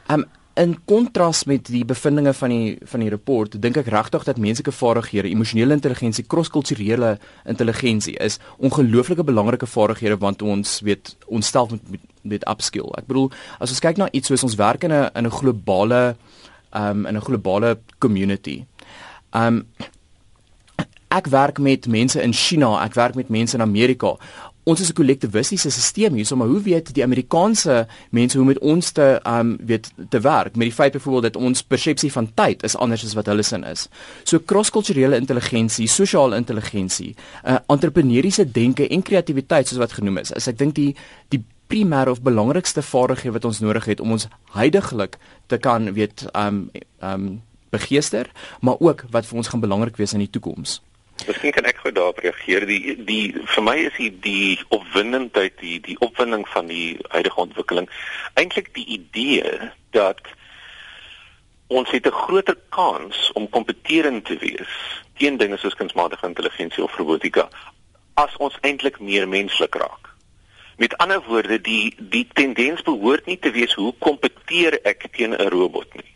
Um 0.06 0.26
in 0.56 0.72
kontras 0.88 1.42
met 1.44 1.66
die 1.68 1.84
bevindinge 1.84 2.32
van 2.32 2.48
die 2.48 2.78
van 2.88 3.02
die 3.04 3.10
rapport, 3.12 3.58
dink 3.60 3.76
ek 3.76 3.90
regtig 3.92 4.24
dat 4.24 4.38
menslike 4.40 4.72
vaardighede, 4.72 5.28
emosionele 5.28 5.76
intelligensie, 5.76 6.24
krosskulturele 6.24 7.18
intelligensie 7.44 8.14
is 8.24 8.38
ongelooflike 8.56 9.24
belangrike 9.28 9.68
vaardighede 9.68 10.16
want 10.22 10.42
ons 10.42 10.78
weet 10.86 11.12
ons 11.26 11.50
self 11.52 11.74
moet 11.74 12.00
met 12.26 12.46
upskill. 12.48 12.88
Ek 12.96 13.04
bedoel, 13.06 13.28
as 13.60 13.74
ons 13.74 13.84
kyk 13.84 14.00
na 14.00 14.08
iets 14.16 14.32
soos 14.32 14.46
ons 14.48 14.56
werk 14.56 14.88
in 14.88 14.92
'n 14.92 15.10
in 15.14 15.26
'n 15.26 15.36
globale 15.40 16.16
um 16.74 17.06
in 17.06 17.16
'n 17.16 17.20
globale 17.20 17.78
community. 17.98 18.64
Um 19.32 19.66
ek 21.08 21.26
werk 21.26 21.58
met 21.58 21.86
mense 21.86 22.22
in 22.22 22.32
China, 22.32 22.82
ek 22.84 22.94
werk 22.94 23.14
met 23.14 23.28
mense 23.28 23.56
in 23.56 23.62
Amerika. 23.62 24.16
Ons 24.64 24.80
is 24.80 24.90
'n 24.90 24.98
kollektivistiese 24.98 25.70
stelsel 25.70 26.14
hier, 26.14 26.26
so 26.26 26.36
maar 26.36 26.48
hoe 26.48 26.60
weet 26.60 26.94
die 26.94 27.02
Amerikaanse 27.02 27.86
mense 28.10 28.36
hoe 28.36 28.46
met 28.46 28.58
ons 28.58 28.90
te 28.90 29.20
um 29.24 29.56
weet 29.60 29.92
te 30.08 30.20
werk 30.20 30.56
met 30.56 30.66
die 30.66 30.72
feit 30.72 30.92
byvoorbeeld 30.92 31.32
dat 31.32 31.42
ons 31.42 31.62
persepsie 31.62 32.12
van 32.12 32.34
tyd 32.34 32.62
is 32.62 32.76
anders 32.76 33.04
as 33.04 33.14
wat 33.14 33.26
hulle 33.26 33.42
sin 33.42 33.64
is. 33.64 33.88
So 34.24 34.38
krosskulturele 34.38 35.16
intelligensie, 35.16 35.86
sosiale 35.86 36.36
intelligensie, 36.36 37.14
uh 37.44 37.58
entrepreneuriese 37.66 38.50
denke 38.50 38.88
en 38.88 39.02
kreatiwiteit 39.02 39.68
soos 39.68 39.78
wat 39.78 39.92
genoem 39.92 40.18
is. 40.18 40.32
As 40.32 40.48
ek 40.48 40.58
dink 40.58 40.74
die 40.74 40.96
die 41.28 41.44
primêre 41.66 42.10
of 42.10 42.22
belangrikste 42.22 42.82
vaardighede 42.82 43.32
wat 43.32 43.44
ons 43.44 43.60
nodig 43.60 43.84
het 43.84 44.00
om 44.00 44.10
ons 44.16 44.28
heidaglik 44.54 45.16
te 45.46 45.58
kan 45.58 45.92
weet 45.92 46.26
um 46.32 46.70
um 47.00 47.42
begeester, 47.70 48.30
maar 48.60 48.76
ook 48.78 49.04
wat 49.10 49.26
vir 49.26 49.36
ons 49.36 49.48
gaan 49.48 49.60
belangrik 49.60 49.96
wees 49.96 50.12
in 50.12 50.22
die 50.22 50.30
toekoms. 50.30 50.80
Miskien 51.26 51.52
kan 51.52 51.64
ek 51.64 51.80
gou 51.82 51.92
daarop 51.92 52.18
reageer. 52.22 52.66
Die 52.68 52.94
die 53.08 53.34
vir 53.54 53.64
my 53.64 53.76
is 53.88 53.96
die 53.98 54.12
die 54.22 54.58
opwindendheid, 54.68 55.56
die 55.60 55.80
die 55.80 55.96
opwinding 56.04 56.44
van 56.52 56.68
die 56.70 56.98
huidige 57.14 57.40
ontwikkeling 57.40 57.88
eintlik 58.34 58.72
die 58.76 58.86
idee 58.98 59.70
dat 59.96 60.20
ons 61.66 61.90
het 61.90 62.06
'n 62.06 62.20
groter 62.24 62.56
kans 62.68 63.32
om 63.32 63.48
kompeterend 63.48 64.24
te 64.24 64.36
wees 64.38 64.72
teen 65.18 65.36
dinge 65.36 65.56
soos 65.56 65.74
kunsmatige 65.74 66.26
intelligensie 66.26 66.84
of 66.84 66.96
robotika 66.96 67.48
as 68.14 68.36
ons 68.36 68.58
eintlik 68.60 69.00
meer 69.00 69.28
menslik 69.28 69.74
raak. 69.74 70.05
Met 70.76 70.96
ander 70.96 71.22
woorde, 71.24 71.60
die 71.60 71.94
die 71.98 72.26
tendens 72.32 72.82
behoort 72.82 73.26
nie 73.26 73.38
te 73.38 73.50
wees 73.50 73.74
hoe 73.74 73.94
kompeteer 73.98 74.78
ek 74.82 75.06
teen 75.12 75.32
'n 75.32 75.48
robot 75.48 75.94
nie. 75.94 76.12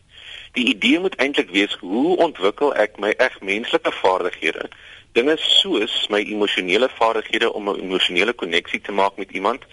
Die 0.52 0.66
idee 0.74 0.98
moet 1.00 1.14
eintlik 1.16 1.50
wees 1.50 1.76
hoe 1.80 2.16
ontwikkel 2.16 2.74
ek 2.74 2.98
my 2.98 3.14
eg 3.16 3.40
menslike 3.40 3.92
vaardighede? 3.92 4.68
Dinge 5.12 5.36
soos 5.38 6.06
my 6.08 6.20
emosionele 6.20 6.88
vaardighede 6.88 7.52
om 7.52 7.68
'n 7.68 7.80
emosionele 7.80 8.32
koneksie 8.32 8.80
te 8.80 8.92
maak 8.92 9.16
met 9.16 9.30
iemand. 9.30 9.64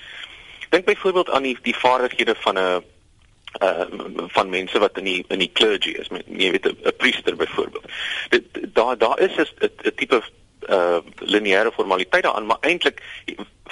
Dink 0.70 0.86
byvoorbeeld 0.86 1.30
aan 1.30 1.44
die 1.44 1.58
die 1.62 1.76
vaardighede 1.76 2.36
van 2.36 2.58
'n 2.58 2.84
uh 3.62 3.86
van 4.28 4.50
mense 4.50 4.80
wat 4.80 4.98
in 4.98 5.04
die 5.04 5.26
in 5.28 5.40
die 5.40 5.52
clergy 5.52 5.90
is, 5.90 6.10
met, 6.10 6.24
jy 6.28 6.52
weet 6.52 6.66
'n 6.68 6.94
priester 6.98 7.36
byvoorbeeld. 7.36 7.86
Dit 8.30 8.44
daar 8.74 8.98
daar 8.98 9.20
is 9.20 9.38
'n 9.38 9.94
tipe 9.96 10.24
uh 10.70 11.00
lineêre 11.20 11.72
formaliteit 11.72 12.24
daaraan, 12.24 12.46
maar 12.46 12.62
eintlik 12.62 13.02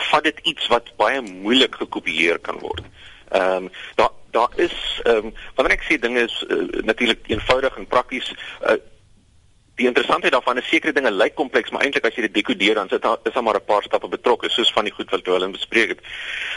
vat 0.10 0.24
dit 0.24 0.40
iets 0.44 0.68
wat 0.68 0.92
baie 0.98 1.22
moeilik 1.22 1.76
gekopieer 1.76 2.40
kan 2.40 2.60
word. 2.60 2.84
Ehm 3.30 3.66
um, 3.66 3.72
daar 3.96 4.12
daar 4.32 4.52
is 4.56 5.02
ehm 5.04 5.30
um, 5.30 5.34
wanneer 5.56 5.78
ek 5.78 5.88
sê 5.88 6.00
dinge 6.00 6.26
is 6.28 6.46
uh, 6.48 6.84
natuurlik 6.84 7.28
eenvoudig 7.28 7.78
en 7.78 7.88
prakties 7.88 8.34
uh, 8.64 8.78
die 9.76 9.88
interessantheid 9.88 10.32
daarvan 10.32 10.58
is 10.58 10.68
sekere 10.72 10.94
dinge 10.96 11.12
lyk 11.12 11.36
kompleks, 11.36 11.72
maar 11.72 11.84
eintlik 11.84 12.06
as 12.08 12.16
jy 12.16 12.28
dit 12.28 12.38
dekodeer 12.38 12.78
dan 12.80 12.90
sit 12.90 13.04
daar 13.04 13.18
is 13.28 13.34
daar 13.34 13.44
maar 13.44 13.60
'n 13.60 13.66
paar 13.66 13.84
stappe 13.84 14.08
betrokke, 14.08 14.50
soos 14.50 14.72
van 14.72 14.86
die 14.88 14.94
goed 14.94 15.10
wat 15.12 15.26
hulle 15.26 15.50
bespreek 15.50 15.90
het. 15.90 16.02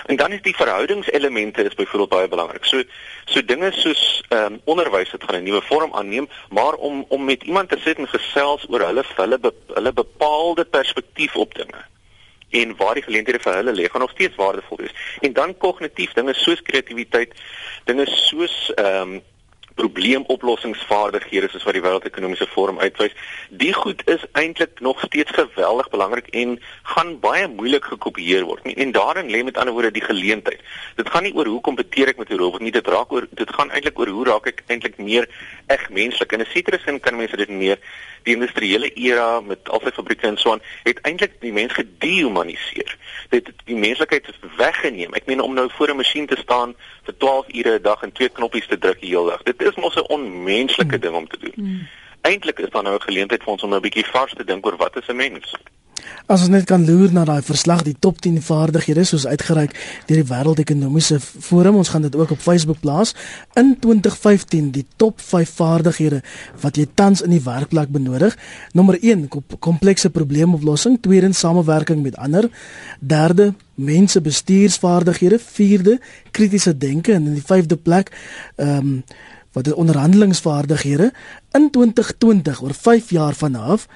En 0.06 0.16
dan 0.16 0.32
is 0.32 0.42
die 0.42 0.54
verhoudingselemente 0.54 1.62
is 1.62 1.74
byvoorbeeld 1.74 2.10
baie 2.10 2.28
belangrik. 2.28 2.64
So 2.64 2.82
so 3.24 3.42
dinge 3.44 3.72
soos 3.72 4.22
ehm 4.28 4.52
um, 4.52 4.60
onderwys 4.64 5.10
het 5.10 5.24
gaan 5.24 5.40
'n 5.40 5.42
nuwe 5.42 5.62
vorm 5.62 5.94
aanneem, 5.94 6.28
maar 6.50 6.74
om 6.74 7.04
om 7.08 7.24
met 7.24 7.42
iemand 7.42 7.68
te 7.68 7.78
sit 7.78 7.98
en 7.98 8.08
gesels 8.08 8.66
oor 8.68 8.80
hulle 8.80 9.04
hulle 9.16 9.38
be, 9.38 9.52
hulle 9.74 9.92
bepaalde 9.92 10.64
perspektief 10.64 11.36
op 11.36 11.54
dinge 11.54 11.86
en 12.50 12.76
waar 12.76 12.94
die 12.94 13.02
geleenthede 13.02 13.38
vir 13.38 13.54
hulle 13.54 13.72
lê 13.72 13.88
gaan 13.88 14.00
nog 14.00 14.10
steeds 14.10 14.36
waardevol 14.36 14.76
wees. 14.76 14.94
En 15.20 15.32
dan 15.32 15.56
kognitief 15.56 16.12
dinge 16.12 16.34
soos 16.34 16.62
kreatiwiteit, 16.62 17.34
dinge 17.84 18.06
soos 18.06 18.72
ehm 18.74 19.12
um, 19.12 19.22
probleemoplossingsvaardighede 19.78 21.48
soos 21.52 21.66
wat 21.66 21.76
die 21.76 21.82
wêreldekonomiese 21.84 22.48
forum 22.50 22.80
uitwys. 22.82 23.14
Die 23.62 23.72
goed 23.76 24.02
is 24.10 24.24
eintlik 24.32 24.80
nog 24.84 25.00
steeds 25.06 25.34
geweldig 25.36 25.90
belangrik 25.94 26.30
en 26.42 26.56
gaan 26.94 27.14
baie 27.22 27.48
moeilik 27.48 27.84
gekopieer 27.92 28.44
word. 28.48 28.66
En 28.74 28.92
daarin 28.92 29.30
lê 29.30 29.44
met 29.44 29.56
ander 29.56 29.74
woorde 29.76 29.94
die 29.94 30.04
geleentheid. 30.04 30.60
Dit 30.98 31.10
gaan 31.10 31.26
nie 31.28 31.34
oor 31.34 31.46
hoe 31.46 31.60
kompeteer 31.70 32.14
ek 32.14 32.18
met 32.18 32.30
'n 32.30 32.42
robot 32.42 32.60
nie, 32.60 32.74
dit 32.74 32.86
raak 32.86 33.12
oor 33.12 33.26
dit 33.30 33.54
gaan 33.54 33.70
eintlik 33.70 33.98
oor 33.98 34.08
hoe 34.08 34.26
raak 34.32 34.46
ek 34.46 34.62
eintlik 34.66 34.98
meer 34.98 35.28
eg 35.66 35.90
menslik. 35.90 36.32
In 36.32 36.40
'n 36.40 36.52
sekere 36.54 36.78
sin 36.84 37.00
kan 37.00 37.16
mense 37.16 37.36
dit 37.36 37.48
meer 37.48 37.78
die 38.22 38.34
industriële 38.34 38.90
era 38.94 39.40
met 39.40 39.68
al 39.68 39.80
sy 39.84 39.92
fabrieke 39.96 40.26
en 40.28 40.36
so 40.40 40.52
aan 40.52 40.62
het 40.84 41.00
eintlik 41.08 41.38
die 41.40 41.52
mens 41.52 41.72
gedehumaniseer. 41.72 42.96
Dit 43.32 43.46
het 43.46 43.64
die 43.64 43.76
menslikheid 43.76 44.28
weggeneem. 44.56 45.14
Ek 45.14 45.26
meen 45.26 45.40
om 45.44 45.54
nou 45.54 45.68
voor 45.76 45.90
'n 45.90 45.96
masjien 45.96 46.26
te 46.26 46.36
staan 46.36 46.74
vir 47.04 47.16
12 47.16 47.46
ure 47.54 47.78
'n 47.78 47.82
dag 47.82 48.02
en 48.02 48.12
twee 48.12 48.28
knoppies 48.28 48.66
te 48.66 48.78
druk 48.78 49.00
die 49.00 49.14
hele 49.14 49.30
dag. 49.30 49.42
Dit 49.42 49.62
is 49.68 49.76
mos 49.76 49.96
'n 49.96 50.10
onmenslike 50.16 50.98
ding 50.98 51.14
om 51.14 51.28
te 51.28 51.38
doen. 51.40 51.52
Hmm. 51.54 51.88
Eintlik 52.20 52.58
is 52.58 52.70
daar 52.70 52.82
nou 52.82 52.94
'n 52.94 53.08
geleentheid 53.08 53.42
vir 53.42 53.52
ons 53.52 53.62
om 53.62 53.74
'n 53.74 53.80
bietjie 53.80 54.06
vars 54.12 54.34
te 54.34 54.44
dink 54.44 54.66
oor 54.66 54.76
wat 54.76 54.96
is 54.96 55.08
'n 55.08 55.16
mens? 55.16 55.56
As 56.28 56.42
ons 56.44 56.50
net 56.52 56.66
kan 56.68 56.82
loer 56.84 57.08
na 57.12 57.22
daai 57.24 57.40
verslag 57.40 57.82
die 57.86 57.94
top 58.04 58.18
10 58.20 58.42
vaardighede 58.44 59.04
soos 59.08 59.24
uitgereik 59.24 59.72
deur 60.08 60.18
die 60.20 60.26
Wêreldekonomiese 60.28 61.16
Forum, 61.24 61.78
ons 61.80 61.88
gaan 61.88 62.04
dit 62.04 62.16
ook 62.16 62.34
op 62.34 62.42
Facebook 62.44 62.82
plaas 62.82 63.14
in 63.56 63.76
2015 63.80 64.68
die 64.74 64.84
top 65.00 65.22
5 65.24 65.54
vaardighede 65.60 66.20
wat 66.60 66.76
jy 66.76 66.84
tans 66.94 67.22
in 67.24 67.32
die 67.32 67.40
werkplek 67.44 67.88
benodig. 67.94 68.36
Nommer 68.76 68.98
1 69.00 69.24
komplekse 69.56 70.10
probleemoplossing, 70.10 70.98
tweede 71.00 71.32
samewerking 71.32 72.02
met 72.02 72.16
ander, 72.16 72.50
derde 73.00 73.54
mense 73.74 74.20
bestuursvaardighede, 74.20 75.38
vierde 75.38 75.98
kritiese 76.30 76.76
denke 76.76 77.16
en 77.16 77.32
in 77.32 77.40
die 77.40 77.48
vyfde 77.54 77.80
plek 77.80 78.12
ehm 78.56 78.78
um, 79.00 79.02
wat 79.58 79.66
is 79.66 79.74
onderhandelingsvaardighede 79.74 81.12
in 81.58 81.70
2020 81.74 82.62
oor 82.62 82.74
5 82.74 83.10
jaar 83.10 83.34
vanaf 83.34 83.88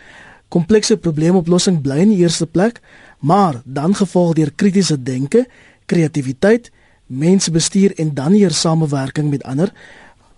Komplekse 0.53 0.99
probleemoplossing 1.01 1.79
bly 1.81 2.03
in 2.05 2.11
die 2.13 2.21
eerste 2.21 2.47
plek, 2.47 2.83
maar 3.25 3.63
dan 3.65 3.95
gevolg 3.97 4.35
deur 4.37 4.51
kritiese 4.53 4.99
denke, 5.01 5.47
kreatiwiteit, 5.89 6.69
mensbestuur 7.07 7.95
en 7.97 8.13
dan 8.15 8.37
hier 8.37 8.53
samewerking 8.53 9.31
met 9.31 9.47
ander. 9.49 9.73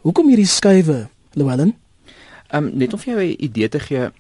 Hoekom 0.07 0.29
hierdie 0.31 0.47
skuwe, 0.47 1.09
Llewellyn? 1.35 1.75
Ehm 2.53 2.69
um, 2.69 2.71
net 2.79 2.95
om 2.95 3.03
vir 3.03 3.15
jou 3.15 3.25
'n 3.25 3.45
idee 3.49 3.69
te 3.69 3.81
gee, 3.81 4.11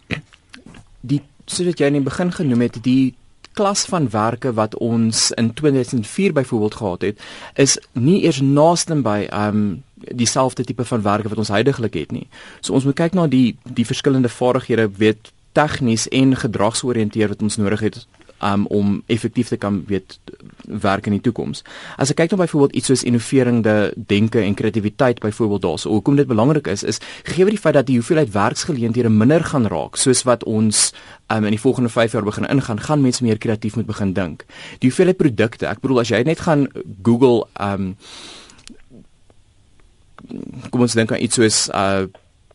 die 1.00 1.22
soos 1.46 1.78
jy 1.78 1.86
in 1.86 2.00
die 2.00 2.08
begin 2.10 2.32
genoem 2.32 2.60
het, 2.60 2.82
die 2.82 3.14
klas 3.52 3.84
van 3.84 4.10
werke 4.10 4.52
wat 4.52 4.74
ons 4.78 5.30
in 5.30 5.52
2004 5.54 6.32
byvoorbeeld 6.32 6.74
gehad 6.74 7.02
het, 7.02 7.20
is 7.54 7.78
nie 7.92 8.22
eers 8.24 8.40
naaste 8.40 8.94
by 9.02 9.28
ehm 9.30 9.56
um, 9.56 9.82
dieselfde 10.12 10.64
tipe 10.64 10.84
van 10.84 11.02
werke 11.02 11.28
wat 11.28 11.38
ons 11.38 11.52
heidaglik 11.54 11.94
het 11.94 12.12
nie. 12.12 12.26
So 12.60 12.74
ons 12.74 12.84
moet 12.84 12.98
kyk 12.98 13.14
na 13.14 13.26
die 13.26 13.56
die 13.62 13.86
verskillende 13.86 14.28
vaardighede 14.28 14.90
weet 14.96 15.32
tegnies 15.54 16.08
en 16.08 16.36
gedragsoriënteer 16.36 17.28
wat 17.28 17.42
ons 17.42 17.56
nodig 17.56 17.80
het 17.80 18.06
um, 18.44 18.66
om 18.66 19.02
effektief 19.06 19.48
te 19.48 19.56
kan 19.56 19.84
weet 19.86 20.18
werk 20.64 21.06
in 21.06 21.16
die 21.16 21.22
toekoms. 21.24 21.62
As 22.00 22.10
ek 22.12 22.22
kyk 22.22 22.34
na 22.34 22.40
byvoorbeeld 22.42 22.76
iets 22.78 22.90
soos 22.90 23.04
innoverende 23.06 23.92
denke 23.96 24.40
en 24.42 24.56
kreatiwiteit 24.58 25.20
byvoorbeeld 25.22 25.62
daarso, 25.62 25.92
hoekom 25.92 26.16
dit 26.16 26.28
belangrik 26.28 26.68
is 26.72 26.82
is 26.82 27.00
gegee 27.22 27.52
die 27.54 27.60
feit 27.60 27.76
dat 27.78 27.88
die 27.88 27.98
hoeveelheid 28.00 28.32
werksgeleenthede 28.34 29.12
minder 29.12 29.44
gaan 29.44 29.68
raak 29.70 30.00
soos 30.00 30.24
wat 30.28 30.44
ons 30.44 30.92
um, 31.28 31.44
in 31.44 31.54
die 31.54 31.60
volgende 31.60 31.92
5 31.92 32.12
jaar 32.12 32.26
begin 32.26 32.48
ingaan, 32.48 32.80
gaan 32.80 33.04
mense 33.04 33.24
meer 33.24 33.38
kreatief 33.38 33.76
moet 33.76 33.86
begin 33.86 34.12
dink. 34.12 34.44
Die 34.80 34.90
hoeveelheid 34.90 35.20
produkte, 35.20 35.68
ek 35.68 35.84
bedoel 35.84 36.04
as 36.04 36.12
jy 36.12 36.24
net 36.26 36.44
gaan 36.48 36.68
Google 37.02 37.44
um 37.60 37.94
kom 40.70 40.80
ons 40.86 40.94
dink 40.94 41.12
aan 41.12 41.22
iets 41.22 41.40
soos 41.40 41.68
uh 41.74 42.06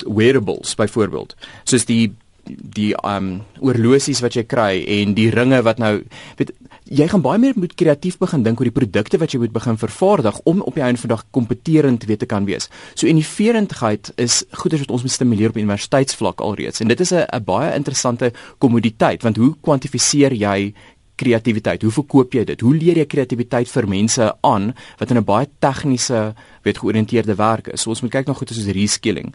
wearables 0.08 0.76
byvoorbeeld. 0.80 1.36
Soos 1.68 1.86
die 1.86 2.16
die 2.50 2.94
um 3.06 3.42
oorlosies 3.62 4.22
wat 4.24 4.34
jy 4.38 4.46
kry 4.50 4.80
en 5.00 5.14
die 5.18 5.28
ringe 5.34 5.60
wat 5.66 5.78
nou 5.82 6.00
weet 6.40 6.54
jy 6.90 7.06
gaan 7.12 7.22
baie 7.22 7.38
meer 7.38 7.58
moet 7.60 7.76
kreatief 7.78 8.18
begin 8.18 8.42
dink 8.46 8.62
oor 8.62 8.70
die 8.70 8.74
produkte 8.74 9.20
wat 9.22 9.34
jy 9.34 9.42
moet 9.44 9.54
begin 9.54 9.78
vervaardig 9.78 10.40
om 10.50 10.64
op 10.66 10.78
die 10.78 10.84
einde 10.86 11.02
van 11.02 11.12
die 11.12 11.16
dag 11.16 11.26
kompeterend 11.36 12.08
weet 12.10 12.24
te 12.24 12.30
kan 12.30 12.48
wees. 12.50 12.70
So 12.96 13.06
innoverendheid 13.06 14.14
is 14.18 14.42
goeders 14.64 14.88
wat 14.88 14.96
ons 14.98 15.06
moet 15.06 15.14
stimuleer 15.14 15.54
op 15.54 15.60
universiteitsvlak 15.62 16.42
alreeds 16.42 16.82
en 16.82 16.90
dit 16.90 17.00
is 17.00 17.14
'n 17.14 17.44
baie 17.46 17.76
interessante 17.76 18.32
kommoditeit 18.58 19.22
want 19.24 19.38
hoe 19.38 19.54
kwantifiseer 19.62 20.34
jy 20.34 20.74
kreatiwiteit? 21.20 21.84
Hoe 21.86 21.94
verkoop 22.00 22.34
jy 22.38 22.46
dit? 22.48 22.64
Hoe 22.66 22.76
leer 22.76 23.02
jy 23.02 23.08
kreatiwiteit 23.10 23.70
vir 23.72 23.88
mense 23.92 24.32
aan 24.48 24.74
wat 25.00 25.12
in 25.12 25.18
'n 25.18 25.28
baie 25.28 25.48
tegniese 25.60 26.34
weet 26.64 26.82
georiënteerde 26.82 27.36
werk 27.36 27.68
is? 27.68 27.82
So 27.82 27.90
ons 27.90 28.02
moet 28.02 28.12
kyk 28.12 28.28
na 28.28 28.34
goeie 28.34 28.54
soos 28.54 28.74
reskilling. 28.74 29.34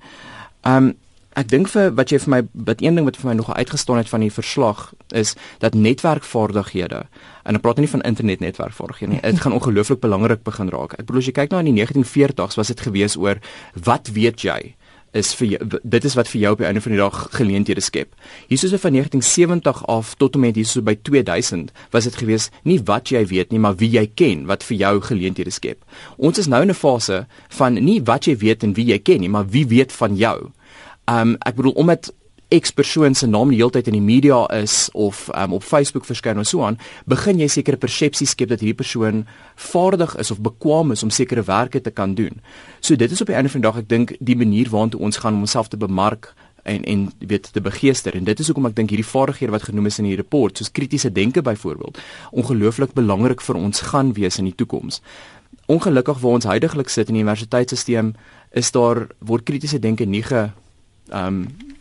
Um 0.65 0.95
Ek 1.35 1.49
dink 1.51 1.67
vir 1.67 1.91
wat 1.99 2.13
jy 2.13 2.21
vir 2.23 2.31
my 2.31 2.41
wat 2.69 2.83
een 2.83 2.95
ding 2.95 3.07
wat 3.09 3.17
vir 3.19 3.33
my 3.33 3.35
nog 3.35 3.51
uitgestaan 3.51 3.99
het 3.99 4.09
van 4.09 4.23
die 4.23 4.31
verslag 4.31 4.93
is 5.11 5.35
dat 5.59 5.75
netwerkvaardighede 5.75 7.01
en 7.45 7.59
ek 7.59 7.65
praat 7.65 7.81
nie 7.83 7.91
van 7.91 8.05
internetnetwerkvaardighede 8.07 9.13
nie. 9.13 9.21
Dit 9.21 9.43
gaan 9.43 9.57
ongelooflik 9.57 10.01
belangrik 10.01 10.45
begin 10.47 10.71
raak. 10.71 10.95
Ek 10.95 11.09
bedoel 11.09 11.25
as 11.25 11.27
jy 11.27 11.35
kyk 11.35 11.51
nou 11.51 11.65
in 11.65 11.73
die 11.73 11.83
1940s 11.83 12.55
was 12.61 12.71
dit 12.71 12.81
gewees 12.87 13.19
oor 13.19 13.43
wat 13.75 14.13
weet 14.15 14.47
jy 14.47 14.77
is 15.15 15.31
vir 15.39 15.49
jou, 15.55 15.69
dit 15.83 16.05
is 16.05 16.17
wat 16.19 16.29
vir 16.31 16.41
jou 16.41 16.53
op 16.57 16.63
die 16.63 16.67
einde 16.67 16.83
van 16.83 16.95
die 16.95 17.01
dag 17.01 17.19
geleenthede 17.39 17.83
skep. 17.85 18.15
Hiersoos 18.51 18.75
van 18.83 18.97
1970 18.97 19.85
af 19.95 20.15
tot 20.19 20.35
en 20.35 20.45
met 20.45 20.59
hierso 20.59 20.83
by 20.83 20.97
2000 21.07 21.71
was 21.95 22.09
dit 22.09 22.19
gewees 22.19 22.51
nie 22.67 22.81
wat 22.91 23.13
jy 23.15 23.23
weet 23.31 23.55
nie, 23.55 23.63
maar 23.63 23.79
wie 23.79 23.93
jy 23.95 24.07
ken 24.19 24.45
wat 24.51 24.67
vir 24.67 24.81
jou 24.81 24.95
geleenthede 25.11 25.55
skep. 25.55 25.81
Ons 26.17 26.43
is 26.43 26.51
nou 26.51 26.63
in 26.63 26.71
'n 26.71 26.75
fase 26.75 27.27
van 27.49 27.75
nie 27.75 28.01
wat 28.03 28.27
jy 28.27 28.37
weet 28.37 28.63
en 28.63 28.75
wie 28.75 28.87
jy 28.91 28.99
ken 28.99 29.21
nie, 29.21 29.31
maar 29.31 29.47
wie 29.47 29.67
weet 29.67 29.93
van 29.93 30.17
jou. 30.17 30.51
Um 31.07 31.37
ek 31.47 31.55
bedoel 31.55 31.73
omdat 31.73 32.13
X 32.53 32.71
persoon 32.73 33.15
se 33.15 33.27
naam 33.27 33.49
die 33.51 33.59
hele 33.59 33.73
tyd 33.73 33.89
in 33.89 33.97
die 33.97 34.05
media 34.05 34.45
is 34.53 34.89
of 34.93 35.29
um, 35.35 35.53
op 35.57 35.65
Facebook 35.65 36.05
verskyn 36.05 36.39
en 36.39 36.47
so 36.47 36.63
aan, 36.63 36.79
begin 37.11 37.41
jy 37.41 37.49
sekere 37.49 37.81
persepsies 37.81 38.35
skep 38.35 38.53
dat 38.53 38.61
hierdie 38.61 38.77
persoon 38.77 39.25
vaardig 39.57 40.17
is 40.21 40.31
of 40.31 40.43
bekwam 40.45 40.93
is 40.93 41.03
om 41.03 41.11
sekere 41.11 41.43
werke 41.49 41.81
te 41.81 41.91
kan 41.91 42.15
doen. 42.15 42.41
So 42.81 42.97
dit 42.97 43.11
is 43.11 43.21
op 43.21 43.33
die 43.33 43.37
einde 43.37 43.51
van 43.51 43.63
die 43.63 43.69
dag 43.69 43.81
ek 43.81 43.89
dink 43.89 44.17
die 44.21 44.37
manier 44.37 44.71
waartoe 44.71 45.01
ons 45.01 45.23
gaan 45.23 45.39
om 45.39 45.47
onsself 45.49 45.73
te 45.73 45.81
bemark 45.81 46.35
en 46.65 46.85
en 46.85 47.13
weet 47.19 47.53
te 47.53 47.61
begeester 47.61 48.15
en 48.15 48.25
dit 48.25 48.41
is 48.41 48.49
hoekom 48.49 48.71
ek 48.71 48.77
dink 48.77 48.93
hierdie 48.93 49.09
vaardighede 49.09 49.53
wat 49.53 49.67
genoem 49.69 49.91
is 49.91 49.99
in 50.01 50.09
die 50.09 50.17
rapport 50.17 50.57
soos 50.57 50.73
kritiese 50.73 51.13
denke 51.13 51.43
byvoorbeeld 51.45 52.01
ongelooflik 52.33 52.95
belangrik 52.97 53.45
vir 53.45 53.61
ons 53.61 53.85
gaan 53.91 54.15
wees 54.17 54.39
in 54.41 54.49
die 54.49 54.57
toekoms. 54.57 55.03
Ongelukkig 55.67 56.21
waar 56.21 56.41
ons 56.41 56.49
heidaglik 56.49 56.89
sit 56.93 57.09
in 57.09 57.19
die 57.19 57.25
universiteitstelsel 57.25 58.13
is 58.53 58.71
daar 58.73 59.07
word 59.21 59.45
kritiese 59.49 59.81
denke 59.81 60.05
nie 60.05 60.23
ge 60.23 60.51
ehm 61.11 61.45
um, 61.45 61.73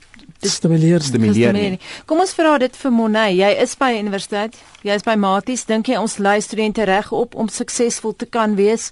stimuleer 0.50 1.02
stimuleer. 1.02 1.80
Kom 2.06 2.20
ons 2.24 2.36
vra 2.38 2.58
dit 2.62 2.76
vir 2.82 2.92
Monet. 2.92 3.34
Jy 3.38 3.52
is 3.64 3.76
by 3.80 3.94
universiteit. 3.98 4.58
Jy 4.84 5.00
is 5.00 5.06
by 5.08 5.16
Maties. 5.20 5.66
Dink 5.70 5.90
jy 5.92 5.98
ons 6.02 6.20
lei 6.20 6.40
studente 6.42 6.86
reg 6.90 7.12
op 7.12 7.36
om 7.36 7.50
suksesvol 7.50 8.16
te 8.16 8.26
kan 8.30 8.56
wees 8.60 8.92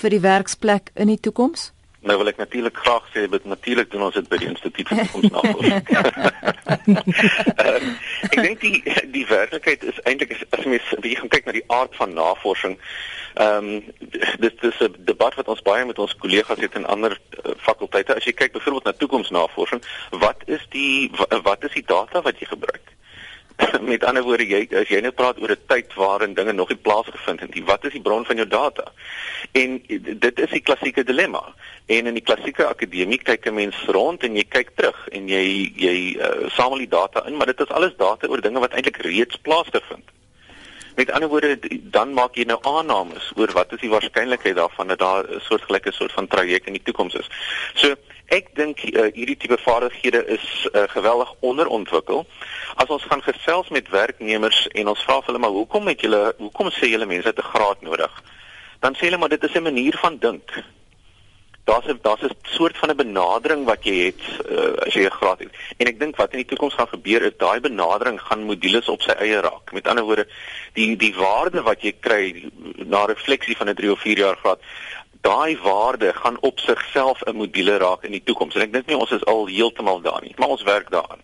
vir 0.00 0.16
die 0.16 0.22
werksplek 0.22 0.92
in 0.94 1.12
die 1.12 1.20
toekoms? 1.20 1.70
Nou 2.02 2.16
wil 2.18 2.32
ek 2.32 2.40
natuurlik 2.40 2.78
graag 2.82 3.04
sê 3.14 3.28
dit 3.30 3.44
natuurlik 3.46 3.90
doen 3.92 4.08
ons 4.08 4.16
dit 4.18 4.28
by 4.28 4.38
die 4.42 4.48
instituut 4.50 4.88
vir 4.90 5.04
toekomsnavorsing. 5.04 5.82
uh, 7.62 7.76
ek 8.26 8.38
dink 8.40 8.64
die 8.64 8.80
die 9.14 9.26
werklikheid 9.30 9.86
is 9.86 10.00
eintlik 10.02 10.34
as 10.50 10.66
mens 10.66 10.88
wie 11.04 11.14
gaan 11.18 11.30
kyk 11.30 11.46
na 11.46 11.54
die 11.54 11.66
aard 11.70 11.94
van 12.00 12.16
navorsing 12.18 12.74
Ehm 13.34 13.56
um, 13.56 13.84
dit 14.38 14.60
dis 14.60 14.78
'n 14.80 14.94
debat 14.98 15.34
wat 15.34 15.48
ons 15.48 15.62
baie 15.62 15.84
met 15.84 15.98
ons 15.98 16.16
kollegas 16.16 16.60
het 16.60 16.74
in 16.74 16.86
ander 16.86 17.18
uh, 17.44 17.52
fakulteite. 17.56 18.14
As 18.14 18.24
jy 18.24 18.32
kyk 18.32 18.52
byvoorbeeld 18.52 18.84
na 18.84 18.92
toekomsnavorsing, 18.92 19.82
wat 20.10 20.42
is 20.44 20.66
die 20.68 21.10
wat 21.42 21.64
is 21.64 21.72
die 21.72 21.86
data 21.86 22.22
wat 22.22 22.38
jy 22.38 22.46
gebruik? 22.46 22.92
met 23.92 24.04
ander 24.04 24.22
woorde 24.22 24.46
jy 24.46 24.62
as 24.80 24.90
jy 24.90 25.00
net 25.04 25.16
praat 25.18 25.40
oor 25.40 25.52
'n 25.54 25.66
tyd 25.66 25.94
waarin 25.94 26.34
dinge 26.34 26.52
nog 26.52 26.68
nie 26.68 26.78
plaasgevind 26.86 27.40
het 27.40 27.54
nie, 27.54 27.64
wat 27.64 27.84
is 27.84 27.92
die 27.92 28.02
bron 28.02 28.24
van 28.24 28.36
jou 28.36 28.48
data? 28.48 28.92
En 29.52 29.82
dit 30.26 30.40
is 30.40 30.50
die 30.50 30.62
klassieke 30.62 31.04
dilemma. 31.04 31.42
En 31.86 32.06
in 32.06 32.14
die 32.14 32.24
klassieke 32.24 32.66
akademie 32.66 33.18
kyk 33.18 33.46
'n 33.46 33.54
mens 33.54 33.76
rond 33.86 34.22
en 34.22 34.36
jy 34.36 34.44
kyk 34.48 34.70
terug 34.74 35.08
en 35.08 35.28
jy 35.28 35.72
jy 35.76 36.16
uh, 36.16 36.48
samel 36.48 36.78
die 36.78 36.88
data 36.88 37.26
in, 37.26 37.36
maar 37.36 37.46
dit 37.46 37.60
is 37.60 37.68
alles 37.68 37.96
data 37.96 38.26
oor 38.26 38.40
dinge 38.40 38.60
wat 38.60 38.72
eintlik 38.72 38.96
reeds 38.96 39.36
plaasgevind 39.36 40.04
het. 40.04 40.21
Met 40.94 41.10
ander 41.10 41.28
woorde 41.28 41.58
dan 41.82 42.12
maak 42.12 42.34
jy 42.34 42.44
nou 42.44 42.58
aannames 42.62 43.32
oor 43.36 43.52
wat 43.52 43.72
is 43.72 43.80
die 43.80 43.90
waarskynlikheid 43.90 44.56
daarvan 44.56 44.88
dat 44.92 44.98
daar 44.98 45.24
'n 45.24 45.40
soortgelyke 45.40 45.92
soort 45.92 46.12
van 46.12 46.26
traject 46.26 46.66
in 46.66 46.72
die 46.72 46.82
toekoms 46.82 47.14
is. 47.14 47.28
So 47.74 47.94
ek 48.26 48.54
dink 48.54 48.82
uh, 48.82 49.12
hierdie 49.14 49.36
tipe 49.36 49.58
vaardighede 49.58 50.26
is 50.26 50.68
uh, 50.72 50.82
geweldig 50.88 51.34
onderontwikkel. 51.40 52.26
As 52.74 52.88
ons 52.88 53.02
gaan 53.02 53.22
gesels 53.22 53.68
met 53.68 53.88
werknemers 53.88 54.68
en 54.68 54.88
ons 54.88 55.04
vra 55.04 55.20
hulle 55.24 55.38
maar 55.38 55.50
hoekom 55.50 55.86
het 55.86 56.00
julle 56.00 56.34
hoekom 56.38 56.70
sê 56.70 56.88
julle 56.92 57.06
mense 57.06 57.28
het 57.28 57.38
'n 57.38 57.52
graad 57.54 57.80
nodig? 57.80 58.22
Dan 58.80 58.94
sê 58.94 59.08
hulle 59.08 59.18
maar 59.18 59.28
dit 59.28 59.44
is 59.44 59.54
'n 59.54 59.62
manier 59.62 59.96
van 59.98 60.18
dink 60.18 60.64
daar's 61.64 61.86
'n 61.86 61.98
daar's 62.02 62.22
'n 62.22 62.36
soort 62.42 62.76
van 62.76 62.90
'n 62.90 62.96
benadering 62.96 63.64
wat 63.64 63.84
jy 63.84 63.96
het 64.04 64.22
uh, 64.50 64.86
as 64.86 64.94
jy 64.94 65.04
'n 65.04 65.18
graad 65.20 65.38
het. 65.38 65.50
En 65.76 65.86
ek 65.86 65.98
dink 65.98 66.16
wat 66.16 66.32
in 66.32 66.38
die 66.38 66.46
toekoms 66.46 66.74
gaan 66.74 66.88
gebeur 66.88 67.22
is 67.22 67.36
daai 67.36 67.60
benadering 67.60 68.20
gaan 68.20 68.44
modules 68.44 68.88
op 68.88 69.02
sy 69.02 69.10
eie 69.10 69.40
raak. 69.40 69.72
Met 69.72 69.88
ander 69.88 70.04
woorde, 70.04 70.26
die 70.72 70.96
die 70.96 71.14
waarde 71.14 71.62
wat 71.62 71.82
jy 71.82 71.94
kry 72.00 72.50
na 72.76 73.04
refleksie 73.04 73.56
van 73.56 73.68
'n 73.68 73.74
3 73.74 73.92
of 73.92 74.00
4 74.00 74.18
jaar 74.18 74.36
graad, 74.36 74.60
daai 75.20 75.58
waarde 75.62 76.12
gaan 76.14 76.36
op 76.40 76.58
sigself 76.58 77.22
'n 77.22 77.36
module 77.36 77.76
raak 77.76 78.02
in 78.02 78.10
die 78.10 78.22
toekoms. 78.24 78.54
En 78.54 78.62
ek 78.62 78.72
dink 78.72 78.86
nie 78.86 78.96
ons 78.96 79.10
is 79.10 79.24
al 79.24 79.46
heeltemal 79.46 80.00
daar 80.00 80.22
nie, 80.22 80.34
maar 80.36 80.48
ons 80.48 80.62
werk 80.62 80.90
daaraan. 80.90 81.20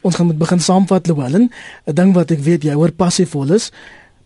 Ons 0.00 0.14
gaan 0.14 0.26
met 0.26 0.38
begin 0.38 0.60
saamvat 0.60 1.06
Llewellyn, 1.06 1.52
'n 1.86 1.94
ding 1.94 2.14
wat 2.14 2.30
ek 2.30 2.38
weet 2.38 2.62
jy 2.62 2.72
hoor 2.72 2.92
passievol 2.92 3.52
is. 3.52 3.72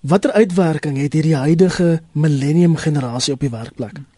Watter 0.00 0.32
uitwerking 0.32 0.96
het 0.98 1.12
hierdie 1.12 1.36
huidige 1.36 2.02
millennium 2.12 2.76
generasie 2.76 3.32
op 3.32 3.40
die 3.40 3.50
werkplek? 3.50 3.92
Hmm. 3.92 4.17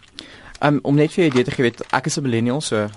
Um, 0.60 0.78
om 0.82 0.94
net 0.94 1.12
vir 1.12 1.24
jou 1.24 1.30
idee 1.32 1.44
te 1.44 1.54
gee, 1.54 1.62
weet 1.62 1.80
ek 1.90 2.06
is 2.06 2.18
'n 2.18 2.22
millennial, 2.22 2.60
so 2.60 2.88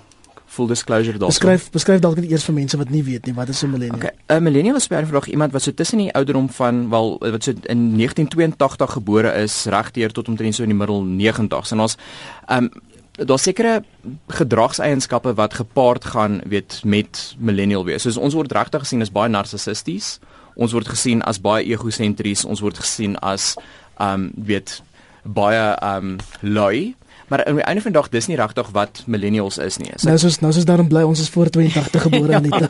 full 0.54 0.67
disclosure 0.67 1.17
daar. 1.17 1.32
Beskryf 1.32 1.69
beskryf 1.73 2.02
dalk 2.04 2.19
net 2.19 2.30
eers 2.32 2.45
vir 2.47 2.56
mense 2.58 2.78
wat 2.78 2.91
nie 2.93 3.04
weet 3.04 3.26
nie 3.26 3.34
wat 3.34 3.49
is 3.49 3.63
'n 3.63 3.71
millennial. 3.71 3.97
Okay, 3.97 4.13
'n 4.30 4.43
millennial 4.43 4.76
is 4.76 4.88
vroeg 4.88 5.28
iemand 5.28 5.52
wat 5.52 5.62
so 5.62 5.71
tussen 5.71 5.97
die 5.97 6.13
ouderdom 6.13 6.49
van 6.49 6.89
wel 6.89 7.17
wat 7.19 7.43
so 7.43 7.52
in 7.63 7.95
1982 7.95 8.91
gebore 8.91 9.34
is, 9.34 9.65
regdeur 9.65 10.12
tot 10.12 10.28
omtrent 10.28 10.56
so 10.56 10.63
in 10.63 10.69
die 10.69 10.78
middel 10.78 11.04
90s. 11.04 11.71
En 11.71 11.80
ons 11.80 11.97
um 12.49 12.69
daar 13.12 13.39
sekere 13.39 13.84
gedragseienskappe 14.28 15.34
wat 15.34 15.54
gepaard 15.54 16.06
gaan 16.06 16.41
weet 16.45 16.82
met 16.84 17.36
millennial 17.38 17.86
wees. 17.86 18.02
Soos 18.02 18.17
ons 18.17 18.34
word 18.34 18.52
regtig 18.52 18.80
gesien 18.82 19.02
as 19.02 19.12
baie 19.12 19.30
narcissisties. 19.30 20.19
Ons 20.56 20.71
word 20.71 20.88
gesien 20.88 21.21
as 21.21 21.41
baie 21.41 21.65
egosentries. 21.65 22.45
Ons 22.45 22.60
word 22.60 22.78
gesien 22.78 23.15
as 23.19 23.56
um 23.99 24.32
weet 24.36 24.82
baie 25.23 25.78
um 25.82 26.17
lui 26.41 26.95
Maar 27.28 27.46
aan 27.46 27.56
die 27.56 27.64
einde 27.64 27.82
van 27.82 27.92
die 27.92 28.00
dag 28.02 28.10
dis 28.10 28.28
nie 28.28 28.38
regtig 28.38 28.70
wat 28.76 29.04
millennials 29.06 29.58
is 29.58 29.78
nie. 29.78 29.92
So, 29.96 30.08
nou 30.08 30.18
soos 30.18 30.40
nou 30.40 30.52
soos 30.54 30.68
daarom 30.68 30.88
bly 30.88 31.04
ons 31.08 31.20
is 31.20 31.30
voor 31.30 31.50
82 31.50 32.02
gebore 32.02 32.36
aan 32.38 32.50
dit. 32.50 32.70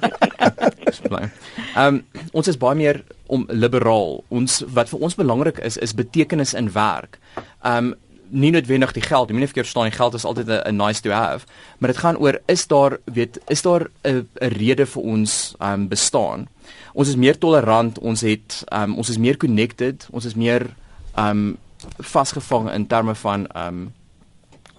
Ehm 1.76 1.96
um, 1.96 2.04
ons 2.32 2.48
is 2.48 2.58
baie 2.58 2.78
meer 2.78 3.04
om 3.28 3.46
liberaal. 3.50 4.24
Ons 4.30 4.62
wat 4.74 4.89
vir 4.89 5.00
ons 5.00 5.16
belangrik 5.16 5.60
is 5.66 5.78
is 5.78 5.96
betekenis 5.98 6.54
in 6.54 6.72
werk. 6.74 7.20
Ehm 7.62 7.94
um, 7.94 7.94
nie 8.34 8.50
noodwendig 8.52 8.96
die 8.96 9.04
geld. 9.06 9.30
Jy 9.30 9.36
moet 9.36 9.46
nie 9.46 9.50
verkeerd 9.52 9.68
verstaan 9.68 9.89
die 9.92 9.98
geld 9.98 10.16
is 10.18 10.26
altyd 10.26 10.50
'n 10.50 10.76
nice 10.76 11.02
to 11.02 11.12
have, 11.12 11.46
maar 11.78 11.92
dit 11.92 12.02
gaan 12.02 12.18
oor 12.18 12.39
is 12.46 12.68
daar 12.68 12.98
weet 13.06 13.39
is 13.48 13.62
daar 13.62 13.89
'n 14.04 14.28
'n 14.42 14.48
rede 14.58 14.86
vir 14.86 15.04
ons 15.04 15.56
ehm 15.60 15.74
um, 15.74 15.88
bestaan. 15.88 16.48
Ons 16.94 17.08
is 17.08 17.16
meer 17.16 17.38
tolerant, 17.38 18.00
ons 18.00 18.22
het 18.22 18.63
ehm 18.68 18.84
um, 18.84 18.98
ons 18.98 19.10
is 19.10 19.18
meer 19.18 19.38
connected, 19.38 20.08
ons 20.12 20.26
is 20.26 20.36
meer 20.36 20.76
ehm 21.16 21.30
um, 21.30 21.58
vasgevang 22.00 22.72
in 22.72 22.88
terme 22.88 23.16
van 23.16 23.48
ehm 23.48 23.68
um, 23.68 23.94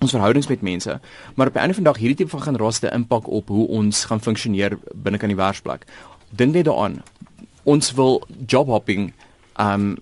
ons 0.05 0.15
verhoudings 0.15 0.49
met 0.51 0.63
mense, 0.63 1.01
maar 1.35 1.51
op 1.51 1.55
'n 1.55 1.65
ander 1.65 1.75
vandag 1.75 1.97
hierdie 1.97 2.17
tipe 2.17 2.31
van 2.31 2.43
generasie 2.43 2.91
impak 2.91 3.29
op 3.29 3.49
hoe 3.49 3.69
ons 3.69 4.05
gaan 4.05 4.21
funksioneer 4.21 4.79
binne 4.95 5.19
kan 5.19 5.29
die 5.29 5.37
werksplek. 5.37 5.85
Dink 6.31 6.55
net 6.55 6.65
daaraan. 6.65 7.03
Ons 7.63 7.93
wil 7.93 8.23
job 8.47 8.67
hopping 8.67 9.13
um 9.57 9.97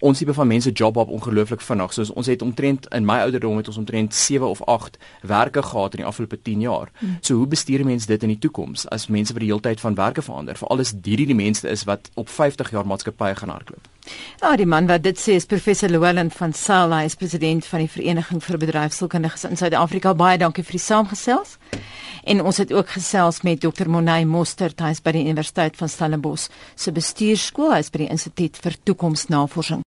ons 0.00 0.18
tipe 0.18 0.34
van 0.34 0.46
mense 0.46 0.70
job 0.72 0.94
hop 0.94 1.08
ongelooflik 1.08 1.60
vinnig. 1.60 1.92
So 1.92 2.04
ons 2.14 2.26
het 2.26 2.42
omtrent 2.42 2.86
in 2.96 3.04
my 3.04 3.18
ouderdom 3.26 3.56
het 3.56 3.68
ons 3.68 3.76
omtrent 3.76 4.14
7 4.14 4.48
of 4.48 4.62
8 4.64 4.98
werke 5.22 5.62
gehad 5.62 5.92
in 5.94 6.02
die 6.02 6.06
afgelope 6.06 6.42
10 6.42 6.60
jaar. 6.60 6.90
Hmm. 6.98 7.18
So 7.20 7.34
hoe 7.34 7.46
bestuur 7.46 7.84
mense 7.84 8.06
dit 8.06 8.22
in 8.22 8.28
die 8.28 8.38
toekoms 8.38 8.88
as 8.88 9.06
mense 9.06 9.32
vir 9.32 9.44
die 9.44 9.50
hele 9.52 9.60
tyd 9.60 9.80
van 9.80 9.94
werke 9.94 10.22
verander? 10.22 10.56
Veral 10.56 10.78
as 10.78 10.94
hierdie 11.02 11.26
die 11.26 11.34
mense 11.34 11.68
is 11.68 11.84
wat 11.84 12.10
op 12.14 12.28
50 12.28 12.70
jaar 12.70 12.86
maatskappye 12.86 13.34
gaan 13.34 13.48
hardloop. 13.48 13.88
Ja, 14.40 14.56
die 14.56 14.66
man 14.66 14.88
wat 14.88 15.02
dit 15.04 15.18
sê 15.20 15.36
is 15.36 15.46
professor 15.46 15.90
Llewellyn 15.92 16.30
van 16.32 16.54
Sail, 16.56 16.94
hy 16.96 17.04
is 17.08 17.18
president 17.20 17.66
van 17.68 17.84
die 17.84 17.90
Vereniging 17.92 18.40
vir 18.44 18.58
Bedryfskundiges 18.62 19.44
in 19.48 19.60
Suid-Afrika. 19.60 20.14
Baie 20.16 20.38
dankie 20.40 20.64
vir 20.64 20.78
die 20.78 20.84
saamgesels. 20.84 21.58
En 22.24 22.42
ons 22.44 22.56
het 22.60 22.72
ook 22.72 22.88
gesels 22.96 23.42
met 23.42 23.60
Dr. 23.60 23.88
Monay 23.88 24.24
Moster, 24.24 24.72
hy 24.80 24.94
is 24.96 25.04
by 25.04 25.14
die 25.16 25.26
Universiteit 25.28 25.76
van 25.80 25.88
Stellenbosch 25.88 26.48
se 26.76 26.92
bestuurskool, 26.92 27.72
hy 27.74 27.84
is 27.84 27.92
by 27.92 28.04
die 28.04 28.10
Instituut 28.12 28.60
vir 28.60 28.76
Toekomsnavorsing. 28.84 29.84